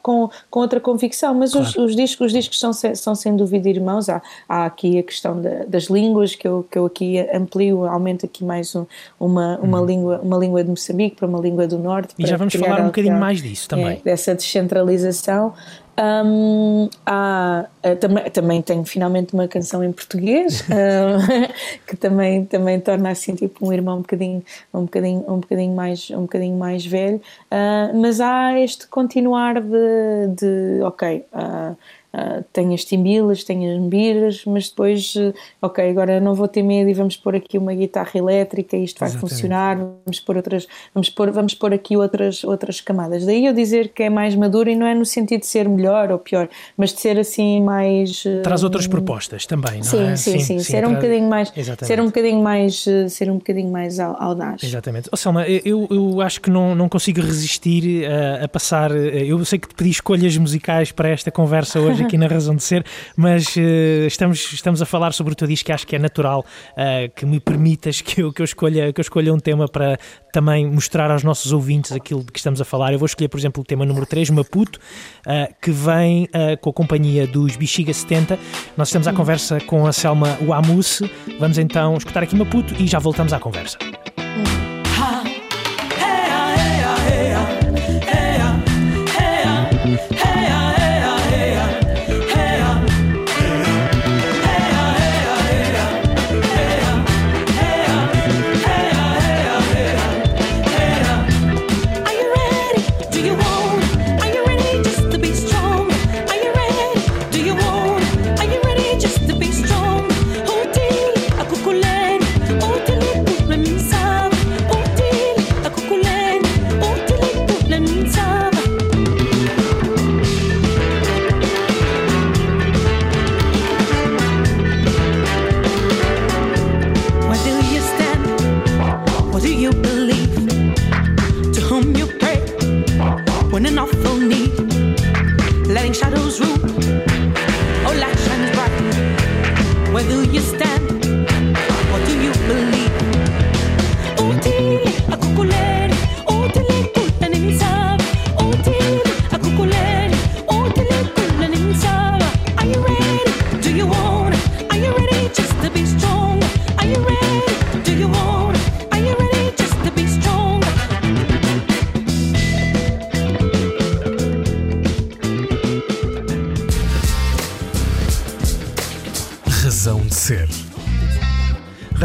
[0.00, 1.66] com, com outra convicção, mas claro.
[1.66, 5.42] os, os, discos, os discos são, são sem dúvida irmãos, há, há aqui a questão
[5.42, 8.86] da, das línguas que eu, que eu aqui amplio, aumento aqui mais um,
[9.18, 9.86] uma, uma, uhum.
[9.86, 12.14] língua, uma língua de Moçambique para uma língua do Norte.
[12.18, 13.98] E já vamos falar um bocadinho mais disso também.
[13.98, 15.54] É, dessa descentralização.
[16.00, 21.50] Um, há, uh, também, também tenho finalmente uma canção em português uh,
[21.88, 26.08] que também, também torna assim tipo um irmão um bocadinho, um bocadinho, um bocadinho, mais,
[26.10, 31.76] um bocadinho mais velho, uh, mas há este continuar de, de ok, Uh,
[32.52, 36.88] tenho as timbilas, tenho as membiras, mas depois, uh, ok, agora não vou ter medo
[36.88, 39.30] e vamos pôr aqui uma guitarra elétrica, isto vai Exatamente.
[39.30, 43.26] funcionar, vamos pôr outras, vamos pôr, vamos pôr aqui outras, outras camadas.
[43.26, 46.10] Daí eu dizer que é mais maduro e não é no sentido de ser melhor
[46.10, 48.24] ou pior, mas de ser assim mais.
[48.24, 50.16] Uh, Traz outras propostas também, não sim, é?
[50.16, 51.86] Sim, sim, sim, ser um bocadinho mais, Exatamente.
[51.86, 54.62] ser um bocadinho mais, ser um bocadinho mais audaz.
[54.62, 55.10] Exatamente.
[55.12, 59.58] Oh, Selma, eu, eu acho que não, não consigo resistir a, a passar, eu sei
[59.58, 62.84] que te pedi escolhas musicais para esta conversa hoje aqui na Razão de Ser,
[63.16, 66.44] mas uh, estamos, estamos a falar sobre o teu disco que acho que é natural
[66.72, 69.98] uh, que me permitas que eu, que, eu escolha, que eu escolha um tema para
[70.32, 72.92] também mostrar aos nossos ouvintes aquilo de que estamos a falar.
[72.92, 74.78] Eu vou escolher, por exemplo, o tema número 3, Maputo,
[75.26, 76.28] uh, que vem
[76.60, 78.38] com a companhia dos Bexiga 70.
[78.76, 81.02] Nós estamos à conversa com a Selma Wamus.
[81.38, 83.78] Vamos então escutar aqui Maputo e já voltamos à conversa.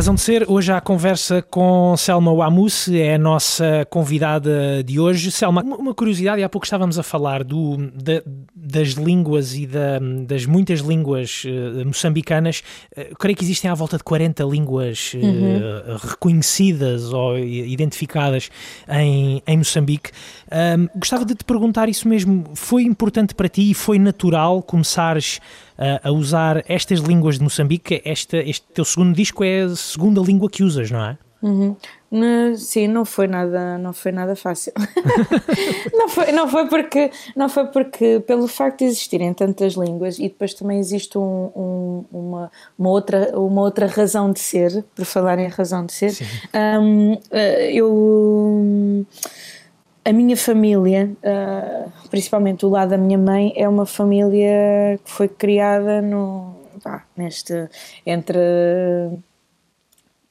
[0.03, 5.31] Razão de Ser, hoje há conversa com Selma Wamus, é a nossa convidada de hoje.
[5.31, 8.21] Selma, uma curiosidade, há pouco estávamos a falar do, da,
[8.53, 12.63] das línguas e da, das muitas línguas uh, moçambicanas.
[12.97, 15.97] Uh, creio que existem à volta de 40 línguas uh, uhum.
[15.97, 18.49] reconhecidas ou identificadas
[18.89, 20.11] em, em Moçambique.
[20.53, 22.45] Um, gostava de te perguntar isso mesmo.
[22.53, 25.39] Foi importante para ti e foi natural começares
[26.03, 28.01] a usar estas línguas de Moçambique.
[28.05, 31.17] Esta, este teu segundo disco é a segunda língua que usas, não é?
[31.43, 31.75] Uhum.
[32.09, 34.71] No, sim, não foi nada, não foi nada fácil.
[35.93, 40.23] não, foi, não foi porque, não foi porque pelo facto de existirem tantas línguas e
[40.23, 45.37] depois também existe um, um, uma, uma, outra, uma outra razão de ser, por falar
[45.37, 46.13] em razão de ser,
[46.79, 49.05] um, eh, eu
[50.05, 55.27] a minha família, uh, principalmente o lado da minha mãe, é uma família que foi
[55.27, 57.69] criada no, pá, neste,
[58.05, 58.39] entre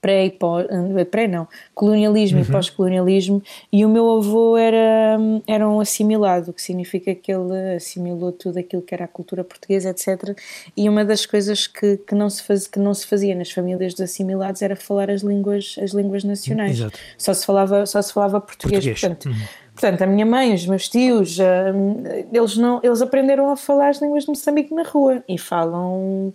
[0.03, 2.45] pré e pós, eh, pré não, colonialismo uhum.
[2.45, 3.41] e pós-colonialismo,
[3.73, 8.59] e o meu avô era, era um assimilado, o que significa que ele assimilou tudo
[8.59, 10.37] aquilo que era a cultura portuguesa, etc.
[10.77, 13.95] E uma das coisas que, que, não, se faz, que não se fazia nas famílias
[13.95, 16.81] dos assimilados era falar as línguas, as línguas nacionais.
[16.81, 16.99] Exato.
[17.17, 19.01] Só se falava, só se falava português, português.
[19.01, 19.27] portanto.
[19.27, 21.43] Uhum Portanto, a minha mãe, os meus tios, uh,
[22.33, 26.33] eles, não, eles aprenderam a falar as línguas de Moçambique na rua e falam,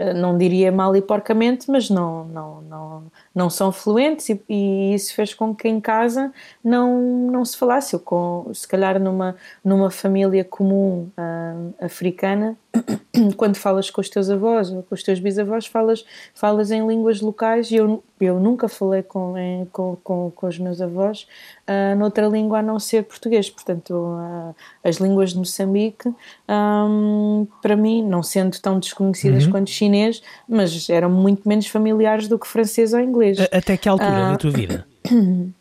[0.00, 3.02] uh, não diria mal e porcamente, mas não, não, não,
[3.34, 7.94] não são fluentes e, e, isso fez com que em casa não, não se falasse.
[7.94, 12.56] Eu, com, se calhar numa, numa família comum uh, africana,
[13.36, 17.20] quando falas com os teus avós ou com os teus bisavós, falas, falas em línguas
[17.20, 21.26] locais e eu, eu nunca falei com, em, com, com, com, os meus avós
[21.68, 23.48] uh, noutra língua a não ser português.
[23.48, 26.12] Portanto, uh, as línguas de Moçambique,
[26.48, 29.52] um, para mim, não sendo tão desconhecidas uhum.
[29.52, 33.19] quanto chinês, mas eram muito menos familiares do que francês ou inglês.
[33.52, 34.86] Até que altura uh, da tua vida?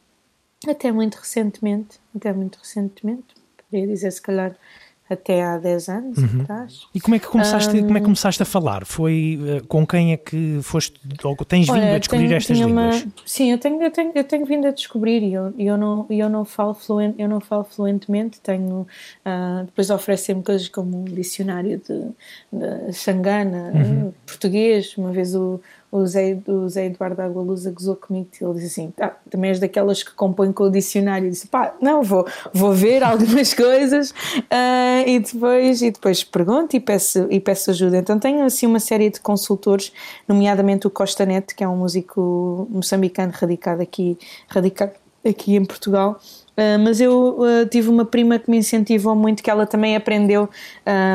[0.67, 3.23] Até muito recentemente, até muito recentemente,
[3.55, 4.57] poderia dizer se calhar
[5.09, 6.41] até há 10 anos uhum.
[6.41, 6.81] atrás.
[6.93, 8.85] E como é que começaste, um, como é que começaste a falar?
[8.85, 12.57] Foi uh, com quem é que foste, ou tens vindo olha, a descobrir tenho, estas
[12.57, 13.03] línguas?
[13.03, 16.05] Uma, sim, eu tenho, eu, tenho, eu tenho vindo a descobrir e eu, eu, não,
[16.11, 18.85] eu, não falo fluent, eu não falo fluentemente, tenho,
[19.25, 22.01] uh, depois oferecem-me coisas como um dicionário de,
[22.53, 24.13] de Xangana, uhum.
[24.27, 25.59] português, uma vez o
[25.91, 30.03] o Zé, o Zé Eduardo Agualusa gozou comigo ele disse assim, ah, também és daquelas
[30.03, 31.27] que compõem com o dicionário.
[31.27, 36.75] E disse, pá, não, vou, vou ver algumas coisas uh, e, depois, e depois pergunto
[36.75, 37.97] e peço, e peço ajuda.
[37.97, 39.91] Então tenho assim uma série de consultores
[40.27, 44.91] nomeadamente o Costa Neto que é um músico moçambicano radicado aqui, radicado
[45.25, 46.19] aqui em Portugal
[46.59, 50.49] Uh, mas eu uh, tive uma prima que me incentivou muito, que ela também aprendeu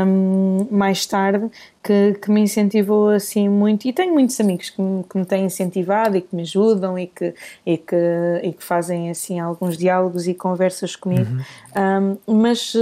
[0.07, 1.51] um, mais tarde,
[1.83, 3.87] que, que, me incentivou assim muito.
[3.87, 7.07] E tenho muitos amigos que me, que me têm incentivado e que me ajudam e
[7.07, 7.35] que,
[7.67, 7.97] e que,
[8.43, 11.31] e que fazem assim alguns diálogos e conversas comigo.
[11.77, 12.17] Uhum.
[12.27, 12.73] Um, mas,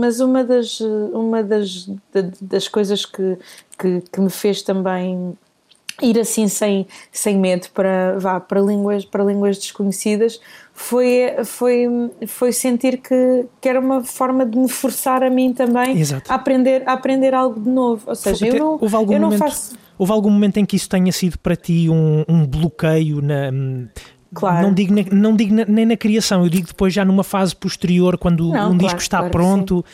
[0.00, 1.88] mas uma das, uma das,
[2.40, 3.38] das coisas que,
[3.78, 5.38] que, que me fez também
[6.02, 10.40] ir assim sem, sem medo para, vá, para, línguas, para línguas desconhecidas
[10.78, 11.86] foi, foi,
[12.26, 15.96] foi sentir que, que era uma forma de me forçar a mim também
[16.28, 18.04] a aprender, a aprender algo de novo.
[18.06, 19.74] Ou seja, eu não, houve algum eu momento, não faço.
[19.98, 23.50] Houve algum momento em que isso tenha sido para ti um, um bloqueio na,
[24.34, 24.66] Claro.
[24.66, 28.48] Não digo, não digo nem na criação, eu digo depois já numa fase posterior, quando
[28.48, 29.84] não, um claro, disco está claro pronto.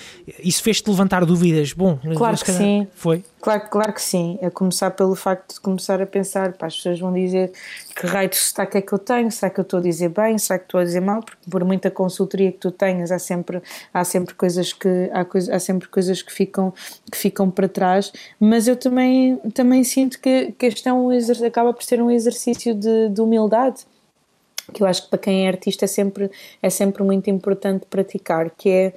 [0.43, 1.73] Isso fez-te levantar dúvidas?
[1.73, 2.87] Bom, claro que sim.
[2.95, 3.25] Foi?
[3.41, 4.39] Claro, claro que sim.
[4.43, 7.53] A começar pelo facto de começar a pensar, pá, as pessoas vão dizer
[7.95, 10.39] que raio de sotaque é que eu tenho, será que eu estou a dizer bem,
[10.39, 11.23] será que estou a dizer mal?
[11.23, 13.61] Porque por muita consultoria que tu tenhas, há sempre,
[13.93, 16.73] há sempre coisas que há, coisa, há sempre coisas que ficam,
[17.11, 18.13] que ficam para trás.
[18.41, 21.11] Mas eu também, também sinto que, que este é um
[21.47, 23.85] acaba por ser um exercício de, de humildade
[24.73, 26.31] que eu acho que para quem é artista é sempre,
[26.63, 28.95] é sempre muito importante praticar, que é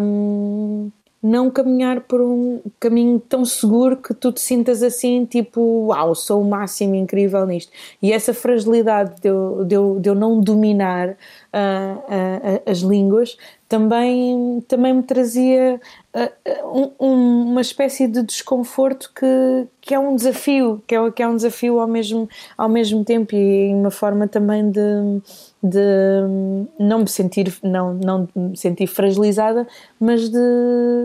[0.00, 0.90] um,
[1.22, 6.40] não caminhar por um caminho tão seguro que tu te sintas assim, tipo, uau, sou
[6.42, 7.72] o máximo incrível nisto.
[8.00, 13.36] E essa fragilidade de eu, de eu, de eu não dominar uh, uh, as línguas
[13.68, 15.80] também, também me trazia
[16.14, 21.28] uh, um, uma espécie de desconforto que, que é um desafio, que é, que é
[21.28, 24.80] um desafio ao mesmo, ao mesmo tempo e uma forma também de,
[25.62, 25.78] de
[26.78, 29.66] não me sentir, não, não me sentir fragilizada,
[30.00, 30.38] mas de,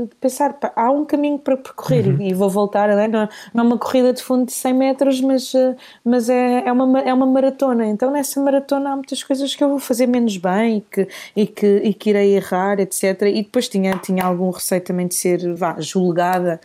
[0.09, 2.21] de pensar, pá, há um caminho para percorrer uhum.
[2.21, 3.07] e vou voltar, não é?
[3.07, 5.53] não, é uma corrida de fundo de 100 metros, mas,
[6.03, 9.69] mas é, é, uma, é uma maratona, então nessa maratona há muitas coisas que eu
[9.69, 13.21] vou fazer menos bem e que, e que, e que irei errar errar, etc.
[13.23, 14.81] E depois tinha, tinha algum receio
[15.15, 16.59] ser vá, julgada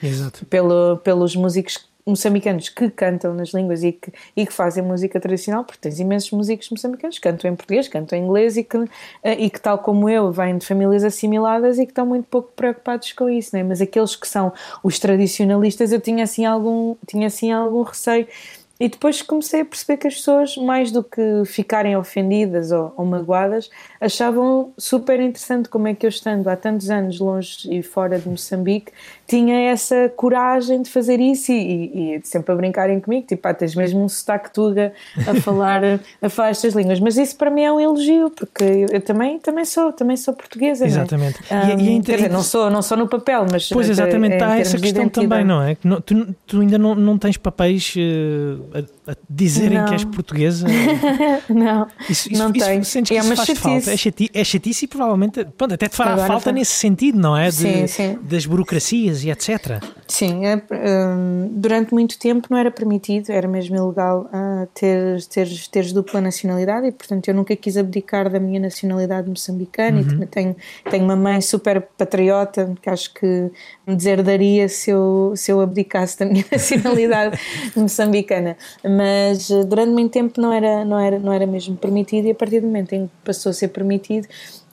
[0.48, 5.64] pelo, pelos músicos moçambicanos que cantam nas línguas e que, e que fazem música tradicional,
[5.64, 8.78] porque tens imensos músicos moçambicanos que cantam em português, cantam em inglês e que,
[9.22, 12.50] eh, e que, tal como eu, vêm de famílias assimiladas e que estão muito pouco
[12.56, 13.62] preocupados com isso, né?
[13.62, 18.26] mas aqueles que são os tradicionalistas, eu tinha assim algum, tinha assim algum receio
[18.80, 23.04] e depois comecei a perceber que as pessoas, mais do que ficarem ofendidas ou, ou,
[23.04, 28.18] magoadas, achavam super interessante como é que eu, estando há tantos anos longe e fora
[28.18, 28.92] de Moçambique,
[29.28, 33.74] tinha essa coragem de fazer isso e, e sempre a brincarem comigo, tipo, ah, tens
[33.74, 34.94] mesmo um sotaque tuga
[35.26, 35.82] a falar,
[36.22, 36.98] a falar estas línguas.
[36.98, 40.32] Mas isso para mim é um elogio, porque eu, eu também, também, sou, também sou
[40.32, 40.86] portuguesa.
[40.86, 41.38] Exatamente.
[41.50, 41.74] Não é?
[41.74, 43.68] um, e, e é quer dizer, não sou, não sou no papel, mas.
[43.68, 45.76] Pois, exatamente, há essa questão também, não é?
[46.06, 47.94] Tu, tu ainda não, não tens papéis.
[47.96, 49.86] Uh, a, dizerem não.
[49.86, 50.66] que és portuguesa?
[51.48, 52.84] não, isso, isso, não isso, tenho.
[52.84, 53.62] Sentes que é isso faz chatice.
[53.62, 53.92] falta?
[53.92, 57.36] É chatice, é chatice e provavelmente pronto, até te fará Agora falta nesse sentido, não
[57.36, 57.48] é?
[57.48, 58.18] De, sim, sim.
[58.22, 59.82] Das burocracias e etc.
[60.06, 65.68] Sim, é, um, durante muito tempo não era permitido, era mesmo ilegal uh, ter, teres,
[65.68, 70.22] teres dupla nacionalidade e portanto eu nunca quis abdicar da minha nacionalidade moçambicana uhum.
[70.22, 70.56] e tenho,
[70.90, 73.50] tenho uma mãe super patriota que acho que
[73.88, 77.40] me deserdaria se eu, se eu abdicasse da minha nacionalidade
[77.74, 78.56] moçambicana.
[78.84, 82.34] Mas eh, durante muito tempo não era, não era, não era mesmo permitido e a
[82.34, 84.28] partir do momento em que passou a ser permitido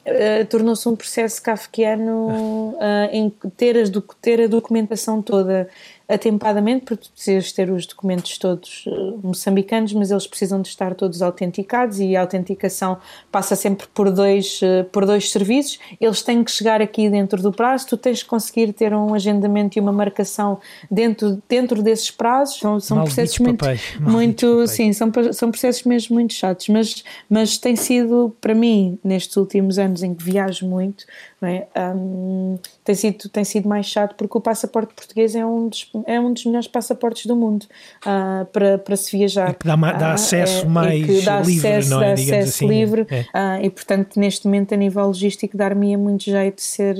[0.07, 2.75] Uh, tornou-se um processo kafkiano uh,
[3.11, 5.67] em ter, as, ter a documentação toda
[6.07, 11.21] atempadamente, porque precisas ter os documentos todos uh, moçambicanos, mas eles precisam de estar todos
[11.21, 12.97] autenticados e a autenticação
[13.31, 15.79] passa sempre por dois, uh, por dois serviços.
[15.99, 19.77] Eles têm que chegar aqui dentro do prazo, tu tens que conseguir ter um agendamento
[19.77, 22.59] e uma marcação dentro, dentro desses prazos.
[22.59, 23.65] São, são processos muito,
[23.99, 29.35] muito sim, são, são processos mesmo muito chatos, mas, mas tem sido para mim, nestes
[29.37, 31.05] últimos anos em que viajo muito,
[31.45, 31.67] é?
[31.95, 36.19] um, tem, sido, tem sido mais chato porque o passaporte português é um dos, é
[36.19, 37.65] um dos melhores passaportes do mundo
[38.05, 39.51] uh, para, para se viajar.
[39.51, 42.07] E que dá, dá acesso uh, mais dá livre, acesso, não é?
[42.07, 43.21] Dá acesso assim, livre é.
[43.21, 46.95] uh, e, portanto, neste momento, a nível logístico, dar-me muito jeito de ser,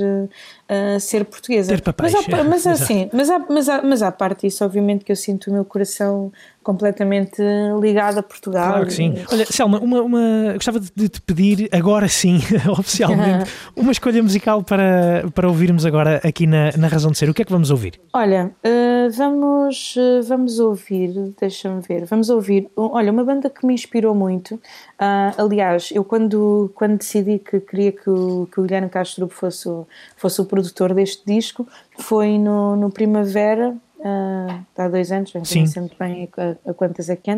[1.00, 1.70] ser portuguesa.
[1.70, 2.14] Ter papéis.
[2.14, 5.16] Mas, há, mas, assim, mas, há, mas, há, mas à parte isso, obviamente, que eu
[5.16, 6.32] sinto o meu coração
[6.66, 7.44] completamente
[7.80, 8.70] ligado a Portugal.
[8.70, 9.14] Claro que sim.
[9.32, 15.26] Olha, Selma, uma, uma, gostava de te pedir, agora sim, oficialmente, uma escolha musical para,
[15.36, 17.30] para ouvirmos agora aqui na, na Razão de Ser.
[17.30, 18.02] O que é que vamos ouvir?
[18.12, 23.76] Olha, uh, vamos, uh, vamos ouvir, deixa-me ver, vamos ouvir, olha, uma banda que me
[23.76, 24.56] inspirou muito.
[24.56, 29.70] Uh, aliás, eu quando, quando decidi que queria que o, que o Guilherme Castro fosse
[30.16, 35.68] fosse o produtor deste disco, foi no, no Primavera, uh, há dois anos, não sei
[35.68, 37.32] sempre bem a, a, quantas é que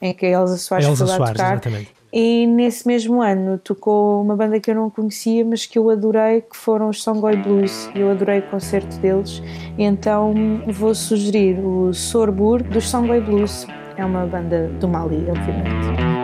[0.00, 1.52] em que a Elsa Soares Elsa foi lá Soares, tocar.
[1.54, 1.90] Exatamente.
[2.12, 6.40] E nesse mesmo ano tocou uma banda que eu não conhecia, mas que eu adorei,
[6.40, 7.88] que foram os Songoy Blues.
[7.94, 9.40] Eu adorei o concerto deles,
[9.78, 10.34] então
[10.66, 13.66] vou sugerir o Sorbur dos Songoy Blues.
[13.96, 16.19] É uma banda do Mali, obviamente.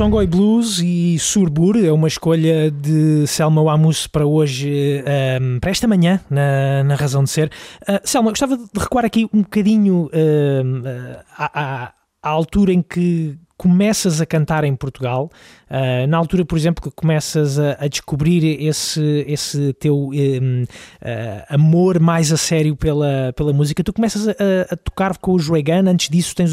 [0.00, 5.70] Songoy Blues e Surbur é uma escolha de Selma Wamus para hoje, um, ehm, para
[5.70, 7.52] esta manhã, na, na Razão de Ser.
[7.82, 11.92] Uh, Selma, gostava de recuar aqui um bocadinho uh, à,
[12.22, 15.30] à altura em que começas a cantar em Portugal,
[15.70, 21.44] uh, na altura, por exemplo, que começas a, a descobrir esse, esse teu um, uh,
[21.46, 24.32] amor mais a sério pela, pela música, tu começas a,
[24.70, 26.52] a tocar com o Joegan, antes disso tens,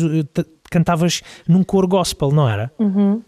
[0.70, 2.70] cantavas num coro gospel, não era?
[2.78, 3.22] Uhum.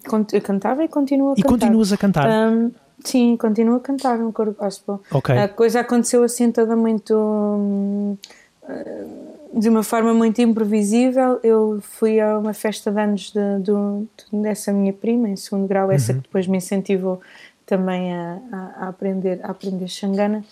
[0.43, 1.47] Cantava e continuo a cantar.
[1.47, 2.27] E continuas a cantar?
[2.29, 2.71] Um,
[3.01, 5.01] sim, continuo a cantar num coro gospel.
[5.09, 5.37] Okay.
[5.37, 8.17] A coisa aconteceu assim toda muito...
[9.53, 14.71] De uma forma muito imprevisível, eu fui a uma festa de anos de, de, dessa
[14.71, 16.19] minha prima, em segundo grau, essa uhum.
[16.19, 17.19] que depois me incentivou
[17.65, 20.43] também a, a, a, aprender, a aprender xangana.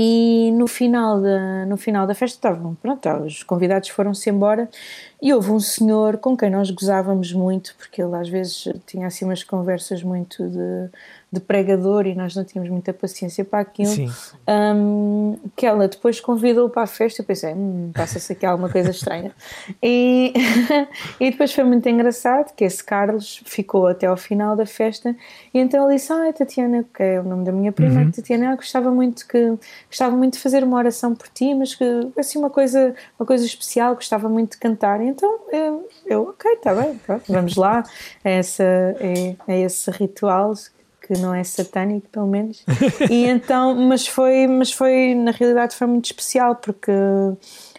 [0.00, 4.68] E no final da, no final da festa estavam, pronto, os convidados foram-se embora
[5.20, 9.24] e houve um senhor com quem nós gozávamos muito, porque ele às vezes tinha assim
[9.24, 10.88] umas conversas muito de
[11.30, 13.90] de pregador e nós não tínhamos muita paciência para aquilo.
[14.48, 17.20] Um, que ela depois convidou para a festa.
[17.20, 19.32] Eu pensei, hum, passa-se aqui alguma coisa estranha.
[19.82, 20.32] e,
[21.20, 25.14] e depois foi muito engraçado que esse Carlos ficou até ao final da festa.
[25.52, 28.10] E então ele disse: Ah, Tatiana, que é o nome da minha prima, uhum.
[28.10, 29.52] Tatiana, gostava muito, que,
[29.86, 31.84] gostava muito de fazer uma oração por ti, mas que
[32.16, 35.02] assim uma coisa, uma coisa especial, gostava muito de cantar.
[35.02, 37.82] Então eu, eu ok, está bem, pronto, vamos lá.
[38.24, 40.54] É, essa, é, é esse ritual
[41.08, 42.64] que não é satânico, pelo menos.
[43.10, 46.92] e então, mas foi, mas foi, na realidade, foi muito especial porque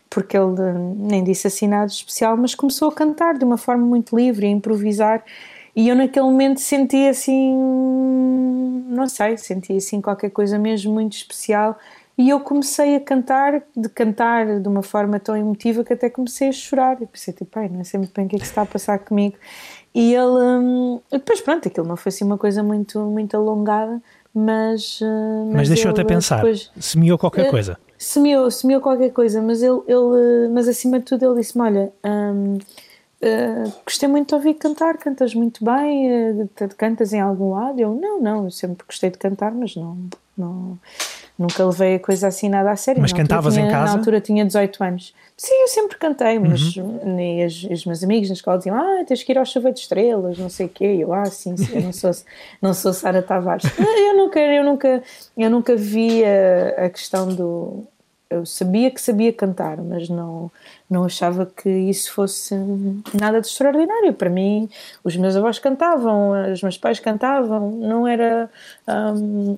[0.09, 0.55] porque ele
[0.97, 4.49] nem disse assim nada especial, mas começou a cantar de uma forma muito livre, a
[4.49, 5.23] improvisar.
[5.75, 7.55] E eu naquele momento senti assim,
[8.87, 11.77] não sei, senti assim qualquer coisa mesmo muito especial.
[12.17, 16.49] E eu comecei a cantar, de cantar de uma forma tão emotiva que até comecei
[16.49, 17.01] a chorar.
[17.01, 18.99] E pensei, tipo, pai, não sei muito bem o que é que está a passar
[18.99, 19.37] comigo.
[19.93, 20.25] E ele.
[20.25, 24.01] Hum, depois, pronto, aquilo não foi assim uma coisa muito, muito alongada,
[24.33, 25.01] mas.
[25.01, 26.37] Uh, mas, mas deixou-te a pensar.
[26.37, 27.77] Depois, semeou qualquer uh, coisa.
[27.97, 29.79] Semeou, semeou qualquer coisa, mas ele.
[29.87, 31.91] ele mas acima de tudo, ele disse-me: Olha.
[32.03, 32.57] Um,
[33.21, 37.77] Uh, eh, gostei muito de ouvir cantar, cantas muito bem, uh, cantas em algum lado?
[37.77, 39.97] Eu, não, não, eu sempre gostei de cantar, mas não,
[40.37, 40.79] não,
[41.39, 43.01] nunca levei a coisa assim nada a sério.
[43.01, 43.93] Mas cantavas tinha, em casa?
[43.93, 45.15] Na altura tinha 18 anos.
[45.37, 47.45] Sim, eu sempre cantei, mas uhum.
[47.45, 50.37] os, os, meus amigos na escola diziam: Ah, tens que ir ao chuva de estrelas,
[50.37, 50.97] não sei o quê.
[50.99, 52.11] Eu, ah, sim, sim, eu não sou,
[52.61, 53.63] não sou Sara Tavares.
[53.79, 55.03] eu nunca, eu nunca,
[55.37, 57.85] eu nunca vi a, a questão do.
[58.29, 60.51] Eu sabia que sabia cantar, mas não,
[60.87, 62.53] não achava que isso fosse
[63.19, 64.13] nada de extraordinário.
[64.13, 64.69] Para mim,
[65.03, 68.49] os meus avós cantavam, os meus pais cantavam, não era.
[68.87, 69.57] Um,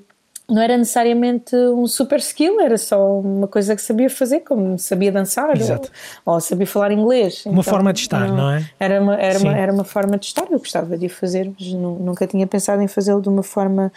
[0.52, 5.10] não era necessariamente um super skill, era só uma coisa que sabia fazer, como sabia
[5.10, 7.46] dançar ou, ou, sabia falar inglês.
[7.46, 8.70] Uma então, forma de estar, não, não é?
[8.78, 11.72] Era uma, era, uma, era uma forma de estar, eu gostava de o fazer, mas
[11.72, 13.94] nunca tinha pensado em fazê-lo de uma forma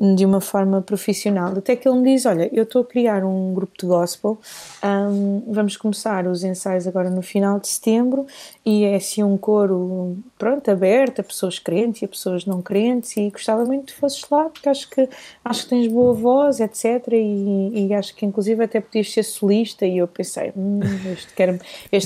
[0.00, 1.52] de uma forma profissional.
[1.56, 4.38] Até que ele me diz: Olha, eu estou a criar um grupo de gospel,
[4.84, 8.26] um, vamos começar os ensaios agora no final de setembro
[8.64, 13.16] e é assim um coro pronto, aberto a pessoas crentes e a pessoas não crentes
[13.16, 15.08] e gostava muito que fosses lá porque acho que,
[15.44, 17.08] acho que tens boa voz, etc.
[17.12, 19.84] E, e acho que inclusive até podias ser solista.
[19.84, 20.80] E eu pensei: hum,
[21.12, 21.58] Este quer-me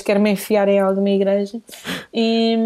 [0.05, 1.61] quer enfiar em alguma igreja.
[2.13, 2.57] E,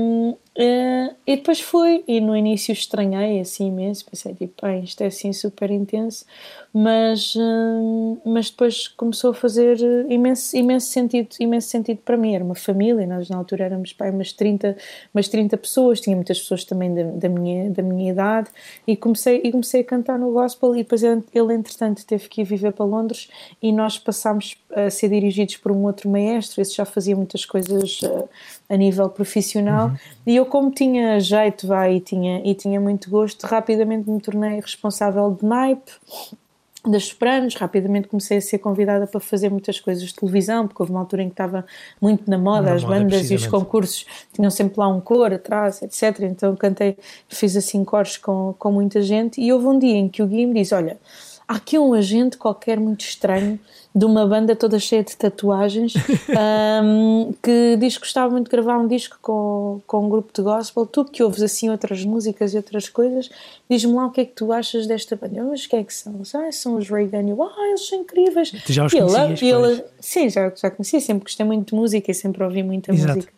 [0.59, 5.07] Uh, e depois fui, e no início estranhei assim imenso, pensei tipo, bem, isto é
[5.07, 6.25] assim super intenso,
[6.79, 9.79] mas, uh, mas depois começou a fazer
[10.11, 12.35] imenso, imenso, sentido, imenso sentido para mim.
[12.35, 14.77] Era uma família, nós na altura éramos pai, umas, 30,
[15.14, 18.51] umas 30 pessoas, tinha muitas pessoas também da, da, minha, da minha idade,
[18.87, 20.74] e comecei, e comecei a cantar no gospel.
[20.77, 23.31] E depois ele, entretanto, teve que ir viver para Londres,
[23.62, 28.03] e nós passámos a ser dirigidos por um outro maestro, esse já fazia muitas coisas
[28.03, 28.29] uh,
[28.68, 29.97] a nível profissional, uhum.
[30.27, 34.61] e eu como tinha jeito, vai, e tinha, e tinha muito gosto, rapidamente me tornei
[34.61, 35.93] responsável de naipe,
[36.91, 40.93] das sopranos, rapidamente comecei a ser convidada para fazer muitas coisas de televisão, porque houve
[40.93, 41.64] uma altura em que estava
[42.01, 45.32] muito na moda, na as moda, bandas e os concursos tinham sempre lá um cor
[45.32, 46.20] atrás, etc.
[46.20, 46.97] Então cantei,
[47.28, 50.47] fiz assim cores com, com muita gente, e houve um dia em que o Gui
[50.47, 50.99] me disse: Olha,
[51.49, 53.59] há aqui um agente qualquer muito estranho
[53.95, 55.95] de uma banda toda cheia de tatuagens
[56.85, 60.43] um, que diz que gostava muito de gravar um disco com, com um grupo de
[60.43, 60.85] gospel.
[60.85, 63.31] Tu que ouves assim outras músicas e outras coisas,
[63.71, 65.43] diz-me lá o que é que tu achas desta banda.
[65.45, 66.21] Mas quem é que são?
[66.35, 67.27] Ah, são os Reagan.
[67.29, 68.51] Eu, ah, eles são incríveis.
[68.51, 69.41] Tu já os conhecias?
[69.43, 72.93] Ele, ele, sim, já, já conheci, sempre gostei muito de música e sempre ouvi muita
[72.93, 73.15] Exato.
[73.15, 73.33] música.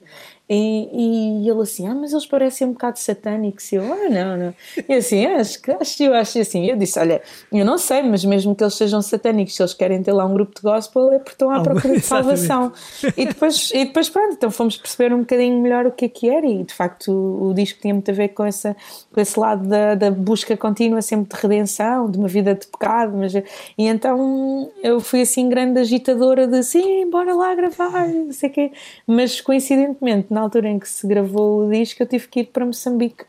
[0.50, 3.70] E, e ele assim, ah, mas eles parecem um bocado satânicos.
[3.70, 4.54] E eu, ah, não, não.
[4.88, 6.64] E assim, acho que acho, eu acho assim.
[6.64, 7.20] Eu disse, olha,
[7.52, 10.32] eu não sei, mas mesmo que eles sejam satânicos, se eles querem ter lá um
[10.32, 12.72] grupo de gospel, é porque estão à procura de salvação.
[13.14, 16.30] e depois, e depois, pronto, então fomos perceber um bocadinho melhor o que é que
[16.30, 16.46] era.
[16.46, 18.74] E de facto, o, o disco tinha muito a ver com, essa,
[19.12, 23.14] com esse lado da, da busca contínua, sempre de redenção, de uma vida de pecado.
[23.14, 23.42] Mas, e
[23.76, 28.72] então eu fui assim, grande agitadora de sim, bora lá gravar, não sei o quê.
[29.06, 32.64] Mas coincidentemente, na altura em que se gravou o disco, eu tive que ir para
[32.64, 33.24] Moçambique.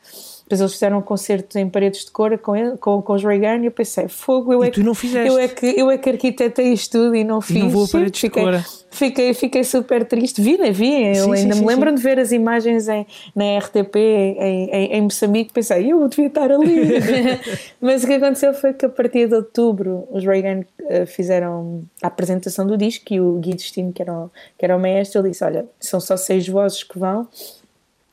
[0.49, 3.61] Depois eles fizeram um concerto em paredes de cor com, ele, com, com os Reagan
[3.61, 5.27] e eu pensei, fogo, eu e é, tu não fizeste.
[5.27, 7.57] eu é que eu é que arquitetei isto tudo e não fiz.
[7.57, 8.65] E não vou a paredes fiquei, de cor.
[8.89, 10.41] Fiquei, fiquei super triste.
[10.41, 10.71] Vi, né?
[10.71, 11.15] Vi.
[11.15, 14.93] Eu sim, ainda sim, me lembro de ver as imagens em, na RTP em, em,
[14.93, 15.53] em Moçambique.
[15.53, 16.93] Pensei, eu devia estar ali.
[17.79, 22.07] Mas o que aconteceu foi que a partir de outubro os Reagan uh, fizeram a
[22.07, 25.29] apresentação do disco e o Gui Destino, que era o, que era o maestro, ele
[25.29, 27.27] disse: Olha, são só seis vozes que vão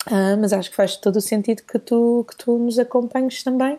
[0.07, 3.79] ah, mas acho que faz todo o sentido que tu, que tu nos acompanhes também.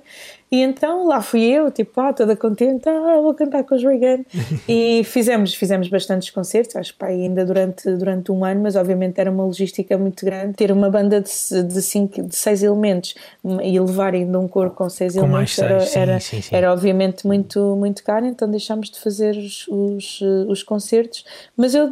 [0.50, 4.24] E então lá fui eu, tipo, ah, toda contente, ah, vou cantar com os Reagan.
[4.68, 9.30] e fizemos, fizemos bastantes concertos, acho que ainda durante, durante um ano, mas obviamente era
[9.30, 10.54] uma logística muito grande.
[10.54, 13.14] Ter uma banda de, de, cinco, de seis elementos
[13.62, 16.56] e levar ainda um coro com seis com elementos seis, era, sim, era, sim, sim.
[16.56, 21.26] era obviamente muito, muito caro, então deixámos de fazer os, os, os concertos.
[21.58, 21.92] Mas eu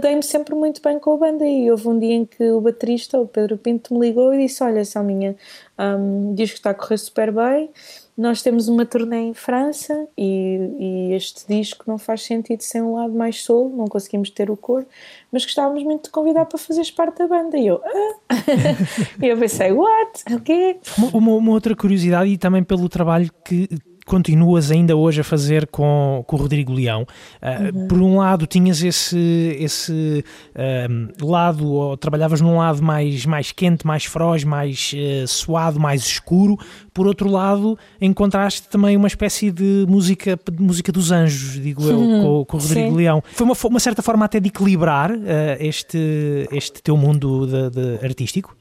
[0.00, 3.18] dei-me sempre muito bem com a banda e houve um dia em que o baterista,
[3.18, 5.34] o Pedro Pinto, me ligou e disse: Olha, Salminha,
[5.78, 7.70] um, diz que está a correr super bem.
[8.16, 12.94] Nós temos uma turnê em França e, e, este disco não faz sentido sem um
[12.94, 14.86] lado mais solo, não conseguimos ter o cor,
[15.30, 17.58] mas gostávamos muito de convidar para fazeres parte da banda.
[17.58, 18.34] E eu, ah?
[19.22, 20.24] e eu pensei, what?
[20.32, 20.78] O quê?
[21.12, 23.68] Uma, uma, outra curiosidade, e também pelo trabalho que
[24.06, 27.02] continuas ainda hoje a fazer com, com o Rodrigo Leão.
[27.02, 27.88] Uh, uhum.
[27.88, 33.84] Por um lado, tinhas esse, esse uh, lado, ou trabalhavas num lado mais, mais quente,
[33.86, 36.56] mais feroz, mais uh, suado, mais escuro.
[36.94, 41.98] Por outro lado, encontraste também uma espécie de música, de música dos anjos, digo eu,
[41.98, 42.22] uhum.
[42.22, 42.96] com, com, o Rodrigo Sim.
[42.96, 43.22] Leão.
[43.32, 45.10] Foi uma, uma certa forma até de equilibrar
[45.58, 48.56] este, este teu mundo de, de artístico?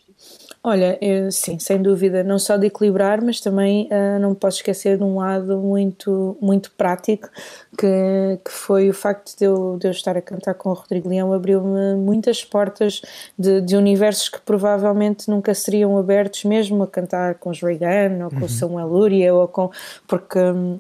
[0.68, 4.98] Olha, eu, sim, sem dúvida, não só de equilibrar, mas também uh, não posso esquecer
[4.98, 7.30] de um lado muito, muito prático,
[7.78, 11.08] que, que foi o facto de eu, de eu estar a cantar com o Rodrigo
[11.08, 13.00] Leão, abriu-me muitas portas
[13.38, 18.32] de, de, universos que provavelmente nunca seriam abertos, mesmo a cantar com os Reagan, ou
[18.32, 18.46] com uhum.
[18.46, 19.70] o Samuel Luria, ou com.
[20.08, 20.40] porque.
[20.40, 20.80] Um,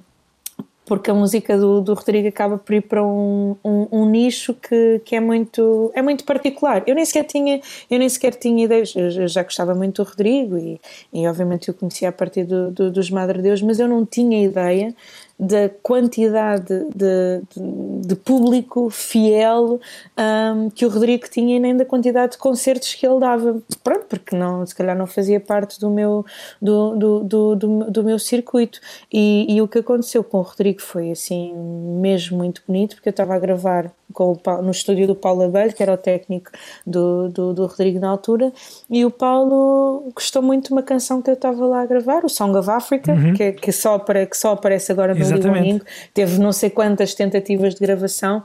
[0.85, 5.01] porque a música do, do Rodrigo acaba por ir para um, um, um, nicho que,
[5.03, 6.83] que é, muito, é muito particular.
[6.85, 7.59] Eu nem sequer tinha,
[7.89, 10.79] eu nem sequer tinha ideias, eu, já gostava muito do Rodrigo e,
[11.11, 14.43] e obviamente eu conhecia a partir do, do, dos Madre Deus, mas eu não tinha
[14.43, 14.93] ideia
[15.37, 19.81] da quantidade de, de, de público fiel
[20.17, 23.61] um, que o Rodrigo tinha e nem da quantidade de concertos que ele dava.
[23.83, 26.25] Pronto, porque não, se calhar não fazia parte do meu,
[26.61, 28.79] do, do, do, do, do meu circuito.
[29.11, 33.11] E, e, o que aconteceu com o Rodrigo foi assim mesmo muito bonito, porque eu
[33.11, 36.51] estava a gravar com o, no estúdio do Paulo Abelho, que era o técnico
[36.85, 38.53] do, do, do, Rodrigo na altura,
[38.89, 42.29] e o Paulo gostou muito de uma canção que eu estava lá a gravar, o
[42.29, 43.33] Song of Africa, uhum.
[43.33, 45.85] que, que, só que só aparece agora no Exatamente.
[46.13, 48.43] teve não sei quantas tentativas de gravação,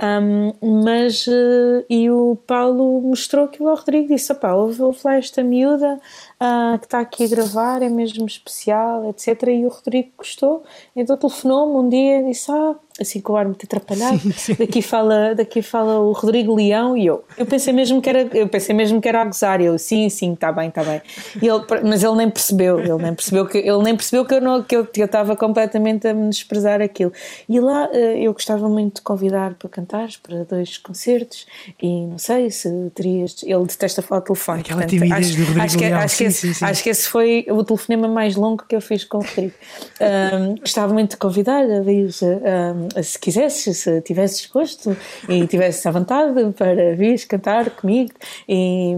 [0.00, 5.16] um, mas uh, e o Paulo mostrou aquilo ao Rodrigo disse: opá, ouve, ouve lá
[5.16, 6.00] esta miúda
[6.40, 9.48] uh, que está aqui a gravar, é mesmo especial, etc.
[9.48, 10.64] E o Rodrigo gostou,
[10.96, 14.54] então telefonou-me um dia e disse: Ah, assim com o ar muito atrapalhado, sim, sim.
[14.54, 17.24] Daqui, fala, daqui fala o Rodrigo Leão e eu.
[17.36, 20.32] Eu pensei mesmo que era, eu pensei mesmo que era a gozar, eu, sim, sim,
[20.32, 21.02] está bem, está bem.
[21.40, 24.40] E ele, mas ele nem percebeu, ele nem percebeu que, ele nem percebeu que eu,
[24.40, 27.12] não, que eu, que eu estava completamente a me desprezar aquilo.
[27.48, 31.46] E lá eh, eu gostava muito de convidar para cantares para dois concertos
[31.80, 33.42] e não sei se terias.
[33.42, 34.60] Ele detesta falar telefone.
[34.60, 35.98] Aquela portanto, timidez acho, do Rodrigo acho que, Leão.
[35.98, 39.04] Acho, sim, que esse, acho que esse foi o telefonema mais longo que eu fiz
[39.04, 39.54] com o Rodrigo.
[40.00, 44.96] Um, gostava muito de convidar, diz, um, se quisesses, se tivesses gosto
[45.28, 48.12] e tivesses à vontade para vir cantar comigo
[48.48, 48.94] e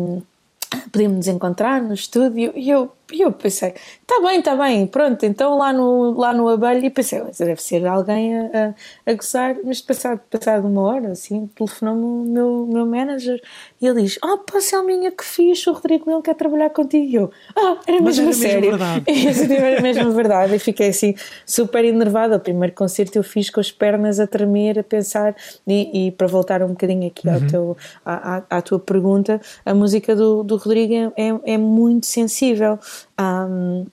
[0.92, 5.24] podíamos nos encontrar no estúdio e eu e eu pensei, está bem, está bem, pronto,
[5.26, 8.74] então lá no, lá no abelho, e pensei, deve ser alguém a,
[9.07, 13.40] a, a gozar, mas passado, passado uma hora, assim, telefonou-me o meu, meu manager
[13.80, 17.05] e ele diz, ah, oh, pá, Selminha, que fixe, o Rodrigo Leão quer trabalhar contigo,
[17.05, 18.70] e eu, ah, era mas mesmo era sério.
[19.07, 19.55] Mesmo verdade.
[19.55, 23.70] Era mesmo verdade, e fiquei assim, super enervada, o primeiro concerto eu fiz com as
[23.70, 25.36] pernas a tremer, a pensar,
[25.66, 27.34] e, e para voltar um bocadinho aqui uhum.
[27.34, 32.07] ao teu, à, à, à, tua pergunta, a música do, do Rodrigo é, é muito
[32.07, 32.78] sensível,
[33.20, 33.86] um,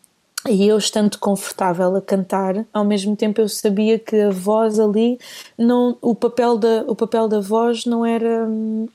[0.49, 5.19] e eu estando confortável a cantar, ao mesmo tempo eu sabia que a voz ali,
[5.57, 8.47] não, o, papel da, o papel da voz não era,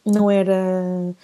[0.04, 1.14] não era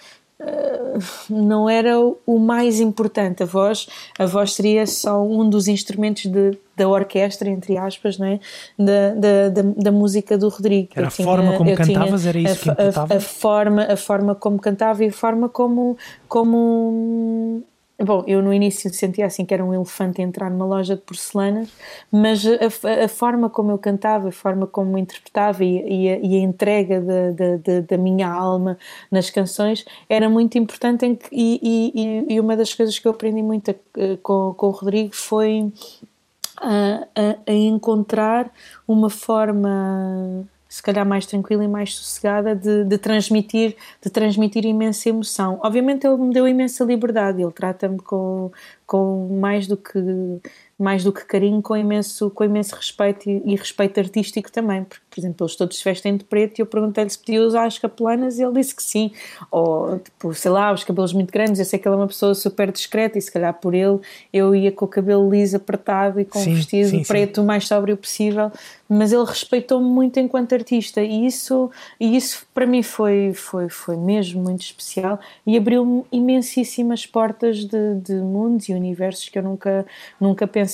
[0.42, 0.98] ah,
[1.30, 3.42] não era o mais importante.
[3.42, 3.86] A voz,
[4.18, 8.40] a voz seria só um dos instrumentos de, da orquestra, entre aspas, não é?
[8.78, 9.14] da,
[9.48, 10.88] da, da, música do Rodrigo.
[10.96, 13.14] Era a tinha, forma como cantavas, era isso a, que importava?
[13.14, 15.96] A, a, forma, a forma como cantava e a forma como,
[16.28, 17.62] como
[18.04, 21.68] Bom, eu no início sentia assim que era um elefante entrar numa loja de porcelanas,
[22.10, 26.36] mas a, a forma como eu cantava, a forma como interpretava e, e, a, e
[26.36, 28.76] a, entrega da, da, da, minha alma
[29.08, 33.70] nas canções era muito importante que, e, e, uma das coisas que eu aprendi muito
[33.70, 33.74] a,
[34.20, 35.72] com, com o Rodrigo foi
[36.60, 37.06] a,
[37.46, 38.52] a encontrar
[38.88, 45.10] uma forma se calhar mais tranquila e mais sossegada de, de, transmitir de transmitir imensa
[45.10, 45.60] emoção.
[45.62, 48.50] Obviamente ele me deu imensa liberdade, ele trata-me com,
[48.86, 50.00] com mais do que
[50.82, 55.02] mais do que carinho, com imenso, com imenso respeito e, e respeito artístico também, porque,
[55.08, 57.78] por exemplo, eles todos se vestem de preto e eu perguntei-lhe se podia usar as
[57.78, 59.12] capelanas e ele disse que sim,
[59.50, 62.34] ou, tipo, sei lá, os cabelos muito grandes, eu sei que ele é uma pessoa
[62.34, 64.00] super discreta e se calhar por ele
[64.32, 67.40] eu ia com o cabelo liso, apertado e com sim, um vestido sim, preto sim.
[67.42, 68.50] o mais sóbrio possível,
[68.88, 73.96] mas ele respeitou-me muito enquanto artista e isso, e isso para mim foi, foi, foi
[73.96, 79.86] mesmo muito especial e abriu-me imensíssimas portas de, de mundos e universos que eu nunca,
[80.20, 80.71] nunca pensei,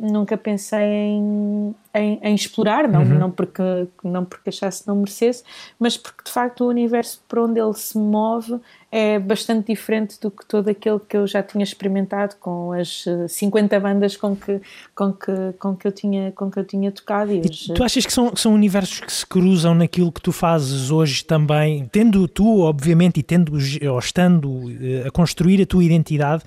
[0.00, 3.18] nunca pensei em, em, em explorar, não, uhum.
[3.18, 3.62] não, porque,
[4.04, 5.42] não porque achasse que não merecesse,
[5.78, 10.30] mas porque de facto o universo por onde ele se move é bastante diferente do
[10.30, 14.60] que todo aquele que eu já tinha experimentado com as 50 eh, bandas com que,
[14.94, 17.32] com que, com que, eu, tinha, com que eu tinha tocado.
[17.32, 17.74] E hoje...
[17.74, 21.86] Tu achas que são, são universos que se cruzam naquilo que tu fazes hoje também,
[21.92, 26.42] tendo tu, obviamente, e tendo ou estando eh, a construir a tua identidade,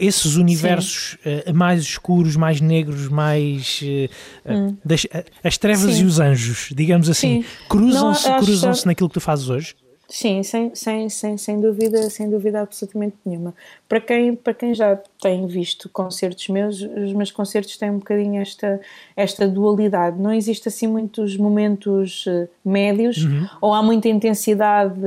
[0.00, 4.76] esses universos uh, mais escuros, mais negros, mais uh, hum.
[4.84, 5.06] das,
[5.44, 6.02] as trevas Sim.
[6.02, 9.76] e os anjos, digamos assim, cruzam-se cruzam naquilo que tu fazes hoje?
[10.08, 13.54] Sim, sem, sem, sem, sem dúvida, sem dúvida absolutamente nenhuma.
[13.88, 18.40] Para quem, para quem já tem visto concertos meus, os meus concertos têm um bocadinho
[18.40, 18.80] esta,
[19.14, 20.18] esta dualidade.
[20.18, 23.46] Não existe assim muitos momentos eh, médios, uhum.
[23.60, 25.00] ou há muita intensidade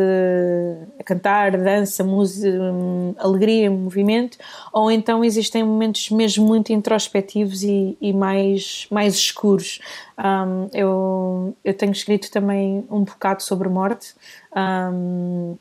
[0.99, 4.37] a cantar, dança, música, hum, alegria, movimento,
[4.71, 9.79] ou então existem momentos mesmo muito introspectivos e, e mais, mais escuros.
[10.17, 14.13] Um, eu, eu tenho escrito também um bocado sobre morte.
[14.55, 15.57] Um,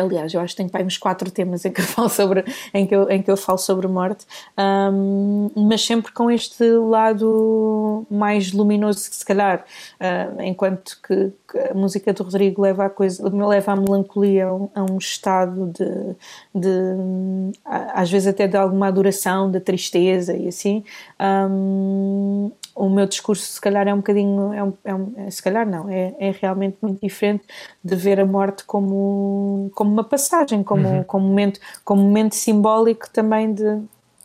[0.00, 2.86] Aliás, eu acho que tenho para uns quatro temas em que eu falo sobre, em
[2.86, 4.26] que eu, em que eu falo sobre morte,
[4.58, 9.64] um, mas sempre com este lado mais luminoso, se calhar,
[10.00, 14.54] uh, enquanto que, que, a música do Rodrigo leva a coisa, leva a melancolia a
[14.54, 16.16] um, a um estado de,
[16.54, 20.84] de, às vezes até de alguma adoração, de tristeza e assim.
[21.20, 25.42] Um, o meu discurso se calhar é um bocadinho, é um, é um, é, se
[25.42, 27.44] calhar não, é, é realmente muito diferente
[27.82, 31.04] de ver a morte como, como uma passagem, como, uhum.
[31.04, 33.82] como, momento, como momento simbólico também de,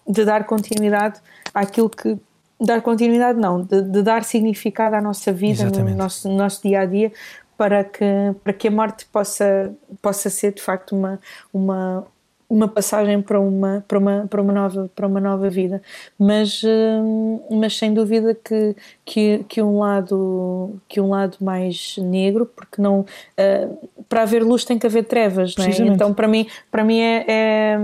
[0.08, 1.20] de dar continuidade
[1.54, 2.18] àquilo que
[2.62, 5.91] dar continuidade não, de, de dar significado à nossa vida, Exatamente.
[5.91, 7.12] no nosso, no nosso dia a dia,
[7.58, 8.06] para que,
[8.43, 11.20] para que a morte possa, possa ser de facto uma,
[11.51, 12.06] uma,
[12.54, 15.82] uma passagem para uma, para uma, para uma, nova, para uma nova vida.
[16.20, 22.45] Mas, hum, mas sem dúvida que, que, que, um lado, que um lado mais negro,
[22.45, 25.70] porque não, uh, para haver luz tem que haver trevas, não é?
[25.70, 27.78] Então para mim, para mim é, é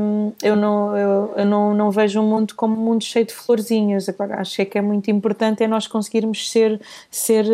[0.43, 4.09] eu, não, eu, eu, não, não vejo o mundo como um mundo cheio de florzinhas.
[4.09, 7.45] Agora, acho que é muito importante é nós conseguirmos ser, ser,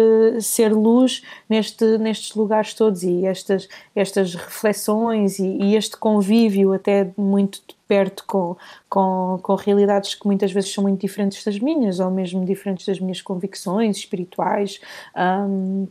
[0.41, 7.09] ser luz neste, nestes lugares todos e estas, estas reflexões e, e este convívio até
[7.18, 8.55] muito perto com,
[8.89, 12.99] com, com realidades que muitas vezes são muito diferentes das minhas, ou mesmo diferentes das
[12.99, 14.80] minhas convicções espirituais.
[15.16, 15.88] Um,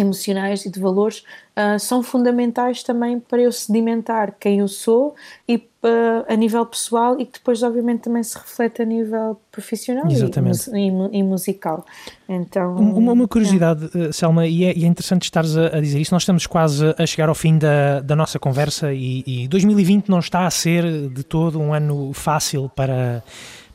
[0.00, 1.22] emocionais e de valores
[1.56, 5.14] uh, são fundamentais também para eu sedimentar quem eu sou
[5.48, 10.04] e uh, a nível pessoal e que depois obviamente também se reflete a nível profissional
[10.08, 11.84] e, e, e, musical
[12.28, 14.12] então uma, uma curiosidade é.
[14.12, 17.06] Selma e é, e é, interessante estares a, a, dizer isso nós estamos quase a
[17.06, 21.22] chegar ao fim da, da nossa conversa e, e 2020 não está a ser de
[21.22, 23.22] todo um ano fácil para,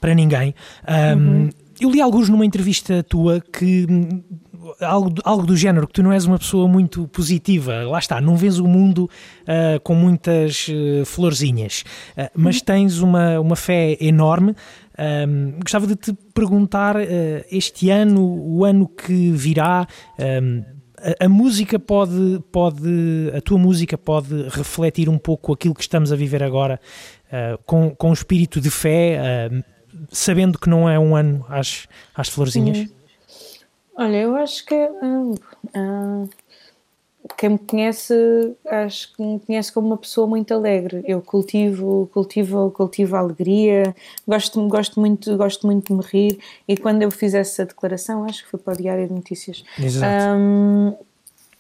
[0.01, 0.53] para ninguém
[0.87, 1.49] um, uhum.
[1.79, 3.85] Eu li alguns numa entrevista tua que
[4.81, 8.35] algo, algo do género, que tu não és uma pessoa muito positiva, lá está, não
[8.35, 9.09] vês o mundo
[9.41, 11.83] uh, com muitas uh, florzinhas,
[12.17, 14.55] uh, mas tens uma, uma fé enorme.
[14.97, 16.95] Um, gostava de te perguntar
[17.51, 19.85] este ano, o ano que virá,
[20.41, 20.63] um,
[20.97, 26.13] a, a, música pode, pode, a tua música pode refletir um pouco aquilo que estamos
[26.13, 26.79] a viver agora,
[27.65, 29.51] com, com um espírito de fé,
[30.09, 32.77] sabendo que não é um ano às, às florzinhas?
[32.77, 33.04] Uhum.
[33.97, 36.29] Olha, eu acho que uh, uh,
[37.37, 38.13] quem me conhece,
[38.65, 41.03] acho que me conhece como uma pessoa muito alegre.
[41.05, 43.95] Eu cultivo, cultivo, cultivo a alegria,
[44.27, 46.39] gosto, gosto, muito, gosto muito de me rir.
[46.67, 49.63] E quando eu fiz essa declaração, acho que foi para o Diário de Notícias.
[49.79, 50.35] Exato.
[50.37, 50.95] Um,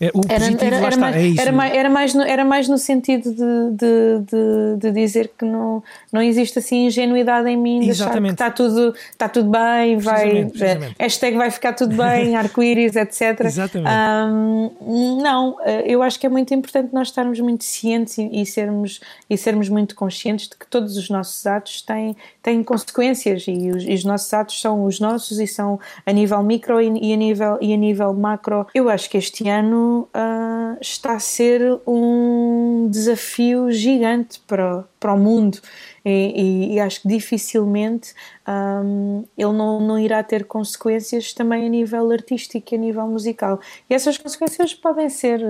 [0.05, 2.77] é, o era, era, era, mais, é era, mais, era, mais no, era mais no
[2.77, 7.89] sentido de, de, de, de, dizer que não, não existe assim ingenuidade em mim, que
[7.89, 10.95] está tudo, está tudo bem, vai, precisamente, precisamente.
[10.99, 13.41] hashtag vai ficar tudo bem, arco-íris, etc.
[13.41, 13.91] Exatamente.
[13.91, 18.45] Um, não, eh, eu acho que é muito importante nós estarmos muito cientes e, e,
[18.45, 18.99] sermos,
[19.29, 23.83] e sermos muito conscientes de que todos os nossos atos têm, têm consequências e os,
[23.83, 27.17] e os nossos atos são os nossos e são a nível micro e, e, a,
[27.17, 28.67] nível, e a nível macro.
[28.73, 35.17] Eu acho que este ano uh, está a ser um desafio gigante para, para o
[35.17, 35.59] mundo
[36.03, 38.13] e, e, e acho que dificilmente
[38.47, 43.59] um, ele não, não irá ter consequências também a nível artístico e a nível musical.
[43.89, 45.41] E essas consequências podem ser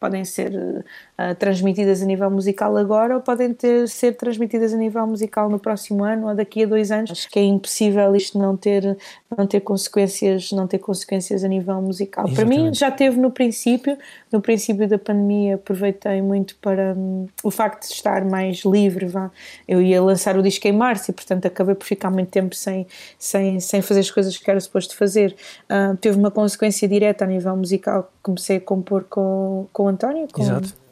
[0.00, 0.84] podem ser
[1.18, 5.58] uh, transmitidas a nível musical agora ou podem ter, ser transmitidas a nível musical no
[5.58, 7.10] próximo ano ou daqui a dois anos.
[7.10, 8.96] Acho que é impossível isto não ter,
[9.36, 12.26] não ter consequências, não ter consequências a nível musical.
[12.26, 12.54] Exatamente.
[12.56, 13.98] Para mim já teve no princípio,
[14.32, 19.06] no princípio da pandemia aproveitei muito para um, o facto de estar mais livre.
[19.06, 19.30] Vá.
[19.66, 22.86] Eu ia lançar o disco em março e portanto acabei por ficar muito tempo sem,
[23.18, 25.34] sem, sem fazer as coisas que era suposto fazer.
[25.64, 28.10] Uh, teve uma consequência direta a nível musical.
[28.22, 30.87] Comecei a compor com, com o António, com, Exato.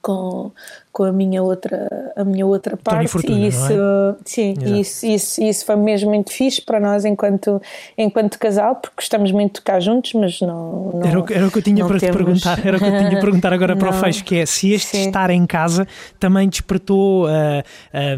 [0.00, 0.50] Com,
[0.92, 3.08] com a minha outra, a minha outra parte.
[3.08, 4.14] Fortuna, e isso, é?
[4.24, 7.60] sim, isso, isso, isso foi mesmo muito fixe para nós enquanto,
[7.96, 10.92] enquanto casal, porque estamos muito cá juntos, mas não.
[10.94, 12.16] não era, o, era o que eu tinha para temos...
[12.16, 14.36] te perguntar, era o que eu tinha para perguntar agora não, para o fecho, que
[14.36, 15.06] é se este sim.
[15.06, 15.86] estar em casa
[16.18, 17.28] também despertou uh,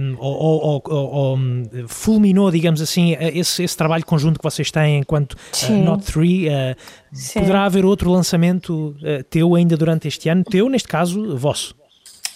[0.00, 1.38] um, ou, ou, ou, ou,
[1.88, 6.48] fulminou, digamos assim, esse, esse trabalho conjunto que vocês têm enquanto uh, Not Three.
[6.48, 6.76] Uh,
[7.34, 8.94] poderá haver outro lançamento
[9.30, 11.67] teu ainda durante este ano, teu, neste caso, vosso?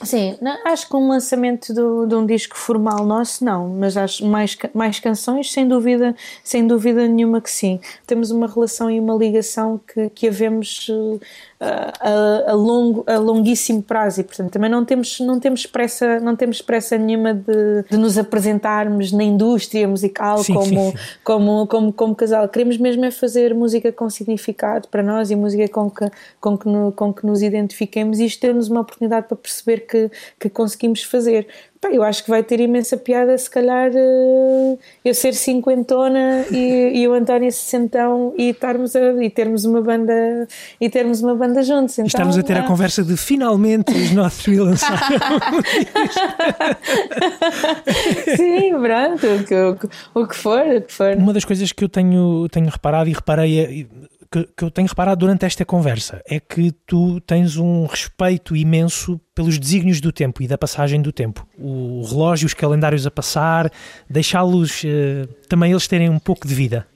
[0.05, 4.57] Sim, acho que um lançamento do, de um disco formal nosso não, mas acho mais,
[4.75, 7.81] mais canções, sem dúvida, sem dúvida nenhuma que sim.
[8.05, 11.21] Temos uma relação e uma ligação que, que havemos uh,
[11.63, 16.35] a, a, longo, a longuíssimo prazo e portanto também não temos, não temos pressa, não
[16.35, 20.97] temos pressa nenhuma de, de nos apresentarmos na indústria musical sim, como, sim, sim.
[21.23, 22.49] Como, como, como casal.
[22.49, 26.11] Queremos mesmo é fazer música com significado para nós e música com que,
[26.41, 30.11] com que, no, com que nos identifiquemos e isto ter-nos uma oportunidade para perceber que,
[30.41, 31.47] que conseguimos fazer.
[31.91, 37.09] Eu acho que vai ter imensa piada, se calhar, uh, eu ser cinquentona e, e
[37.09, 40.47] o António sessentão e, estarmos a, e termos uma banda
[40.81, 41.99] e termos uma banda juntos.
[41.99, 42.67] Então, Estamos a ter a ah.
[42.67, 44.99] conversa de finalmente os nossos lançaram.
[48.37, 51.17] Sim, pronto, o que, o, o que for, o que for.
[51.17, 53.87] Uma das coisas que eu tenho, tenho reparado e reparei é,
[54.33, 59.21] que, que eu tenho reparado durante esta conversa é que tu tens um respeito imenso
[59.35, 61.47] pelos desígnios do tempo e da passagem do tempo.
[61.59, 63.71] O relógio, os calendários a passar,
[64.09, 66.87] deixá-los uh, também eles terem um pouco de vida.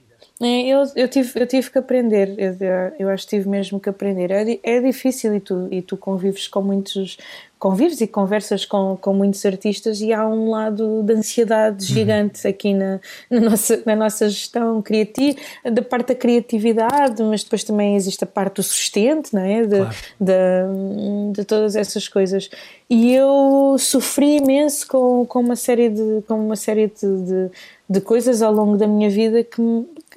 [0.40, 2.54] É, eu, eu, tive, eu tive que aprender, eu,
[2.98, 4.30] eu acho que tive mesmo que aprender.
[4.30, 7.16] É, é difícil e tu, e tu convives com muitos,
[7.58, 11.94] convives e conversas com, com muitos artistas e há um lado de ansiedade uhum.
[11.94, 15.38] gigante aqui na, na, nossa, na nossa gestão criativa,
[15.72, 19.62] da parte da criatividade, mas depois também existe a parte do sustento, não é?
[19.62, 19.96] De, claro.
[20.20, 22.50] de, de, todas essas coisas.
[22.90, 27.50] E eu sofri imenso com, com uma série de, com uma série de, de,
[27.88, 29.62] de coisas ao longo da minha vida que,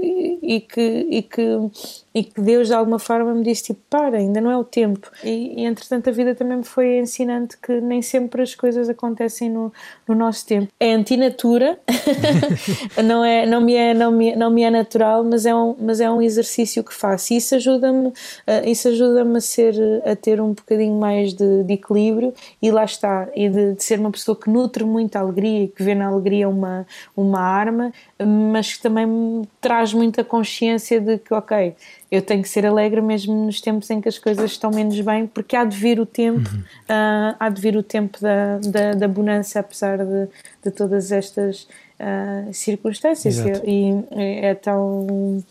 [0.01, 1.41] e que, e que,
[2.19, 5.09] e que Deus de alguma forma me disse tipo, para, ainda não é o tempo.
[5.23, 9.49] E, e entretanto a vida também me foi ensinando que nem sempre as coisas acontecem
[9.49, 9.71] no,
[10.05, 10.67] no nosso tempo.
[10.77, 11.79] É antinatura
[13.01, 16.01] não, é, não, me é, não, me, não me é natural mas é um, mas
[16.01, 17.33] é um exercício que faço.
[17.33, 18.13] E isso ajuda-me uh,
[18.65, 23.29] isso ajuda-me a ser a ter um bocadinho mais de, de equilíbrio e lá está
[23.33, 26.49] e de, de, ser uma pessoa que nutre muita alegria e que vê na alegria
[26.49, 31.75] uma, uma arma mas que também traz muita consciência de que, ok,
[32.11, 35.27] eu tenho que ser alegre mesmo nos tempos em que as coisas estão menos bem,
[35.27, 36.59] porque há de vir o tempo, uhum.
[36.59, 40.27] uh, há de vir o tempo da, da, da bonança, apesar de,
[40.63, 41.67] de todas estas
[41.99, 43.37] uh, circunstâncias.
[43.63, 45.43] E, e é tão.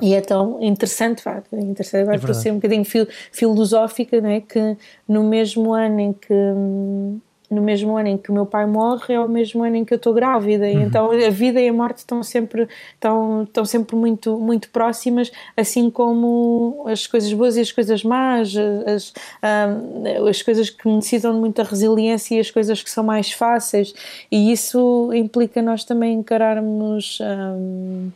[0.00, 4.20] E é tão interessante, vá, interessante agora é estou a ser um bocadinho fil, filosófica,
[4.20, 4.40] não é?
[4.40, 4.76] que
[5.06, 6.34] no mesmo ano em que
[7.52, 9.92] no mesmo ano em que o meu pai morre é o mesmo ano em que
[9.92, 10.82] eu estou grávida uhum.
[10.82, 15.90] então a vida e a morte estão sempre estão, estão sempre muito muito próximas assim
[15.90, 18.54] como as coisas boas e as coisas más
[18.86, 23.32] as, um, as coisas que necessitam de muita resiliência e as coisas que são mais
[23.32, 23.94] fáceis
[24.30, 28.10] e isso implica nós também encararmos um,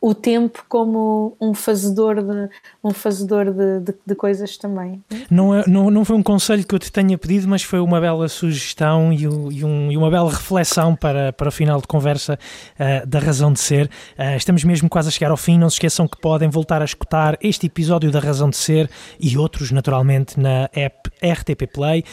[0.00, 2.48] o tempo como um fazedor de,
[2.82, 5.02] um fazedor de, de, de, coisas também.
[5.30, 8.00] Não, é, não, não foi um conselho que eu te tenha pedido, mas foi uma
[8.00, 12.38] bela sugestão e, e, um, e uma bela reflexão para, para o final de conversa
[12.78, 13.90] uh, da razão de ser.
[14.18, 15.58] Uh, estamos mesmo quase a chegar ao fim.
[15.58, 18.88] Não se esqueçam que podem voltar a escutar este episódio da razão de ser
[19.18, 22.04] e outros, naturalmente, na app RTP Play.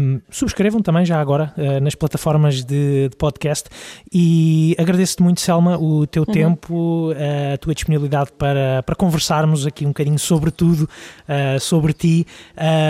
[0.00, 3.70] Um, subscrevam também já agora uh, nas plataformas de, de podcast
[4.12, 6.32] e agradeço-te muito, Selma, o teu uhum.
[6.32, 7.12] tempo
[7.54, 12.26] a tua disponibilidade para, para conversarmos aqui um bocadinho sobre tudo, uh, sobre ti.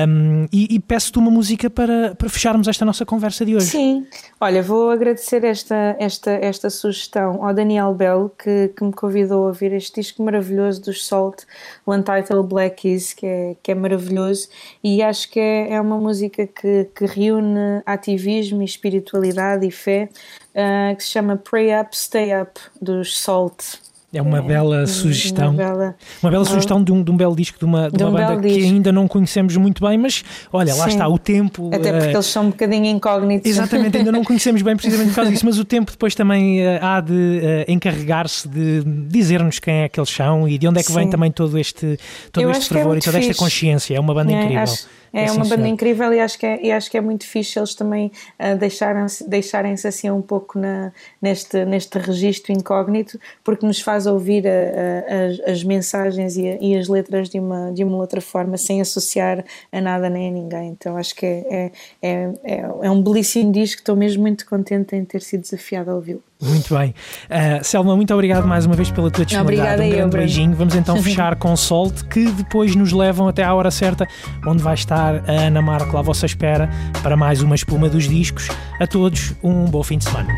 [0.09, 3.67] Um, e, e peço-te uma música para, para fecharmos esta nossa conversa de hoje.
[3.67, 4.07] Sim,
[4.41, 9.47] olha, vou agradecer esta, esta, esta sugestão ao Daniel Bell, que, que me convidou a
[9.49, 11.43] ouvir este disco maravilhoso dos Salt,
[11.85, 14.49] o Untitled Black Keys, que é, que é maravilhoso.
[14.83, 20.09] E acho que é, é uma música que, que reúne ativismo e espiritualidade e fé.
[20.53, 23.81] Uh, que se chama Pray Up, Stay Up, dos Salt.
[24.13, 25.49] É uma é, bela sugestão.
[25.49, 28.05] Uma bela, uma bela sugestão de um, de um belo disco de uma, de, de
[28.05, 28.75] uma banda que disco.
[28.75, 30.91] ainda não conhecemos muito bem, mas olha, lá Sim.
[30.91, 31.71] está o tempo.
[31.73, 33.51] Até porque uh, eles são um bocadinho incógnitos.
[33.51, 36.79] Exatamente, ainda não conhecemos bem precisamente por causa disso, mas o tempo depois também uh,
[36.83, 40.83] há de uh, encarregar-se de dizer-nos quem é que eles são e de onde é
[40.83, 40.99] que Sim.
[40.99, 41.99] vem também todo este,
[42.31, 43.31] todo este é fervor é e toda fixe.
[43.31, 43.97] esta consciência.
[43.97, 44.63] É uma banda é, incrível.
[44.63, 47.27] Acho é, é uma banda incrível e acho, que é, e acho que é muito
[47.27, 53.67] fixe eles também uh, deixarem-se deixarem assim um pouco na, neste, neste registro incógnito, porque
[53.67, 57.73] nos faz ouvir a, a, as, as, mensagens e, a, e, as letras de uma,
[57.73, 60.69] de uma outra forma, sem associar a nada nem a ninguém.
[60.69, 65.05] Então acho que é, é, é, é um belíssimo disco, estou mesmo muito contente em
[65.05, 66.23] ter sido desafiada a ouvi-lo.
[66.43, 66.95] Muito bem.
[67.31, 69.75] Uh, Selma, muito obrigado mais uma vez pela tua disponibilidade.
[69.75, 70.57] Obrigada um grande eu, beijinho.
[70.57, 74.07] Vamos então fechar com Solte, que depois nos levam até à hora certa,
[74.47, 76.69] onde vai estar a Ana Marco à vossa espera
[77.03, 78.49] para mais uma espuma dos discos.
[78.81, 80.29] A todos, um bom fim de semana.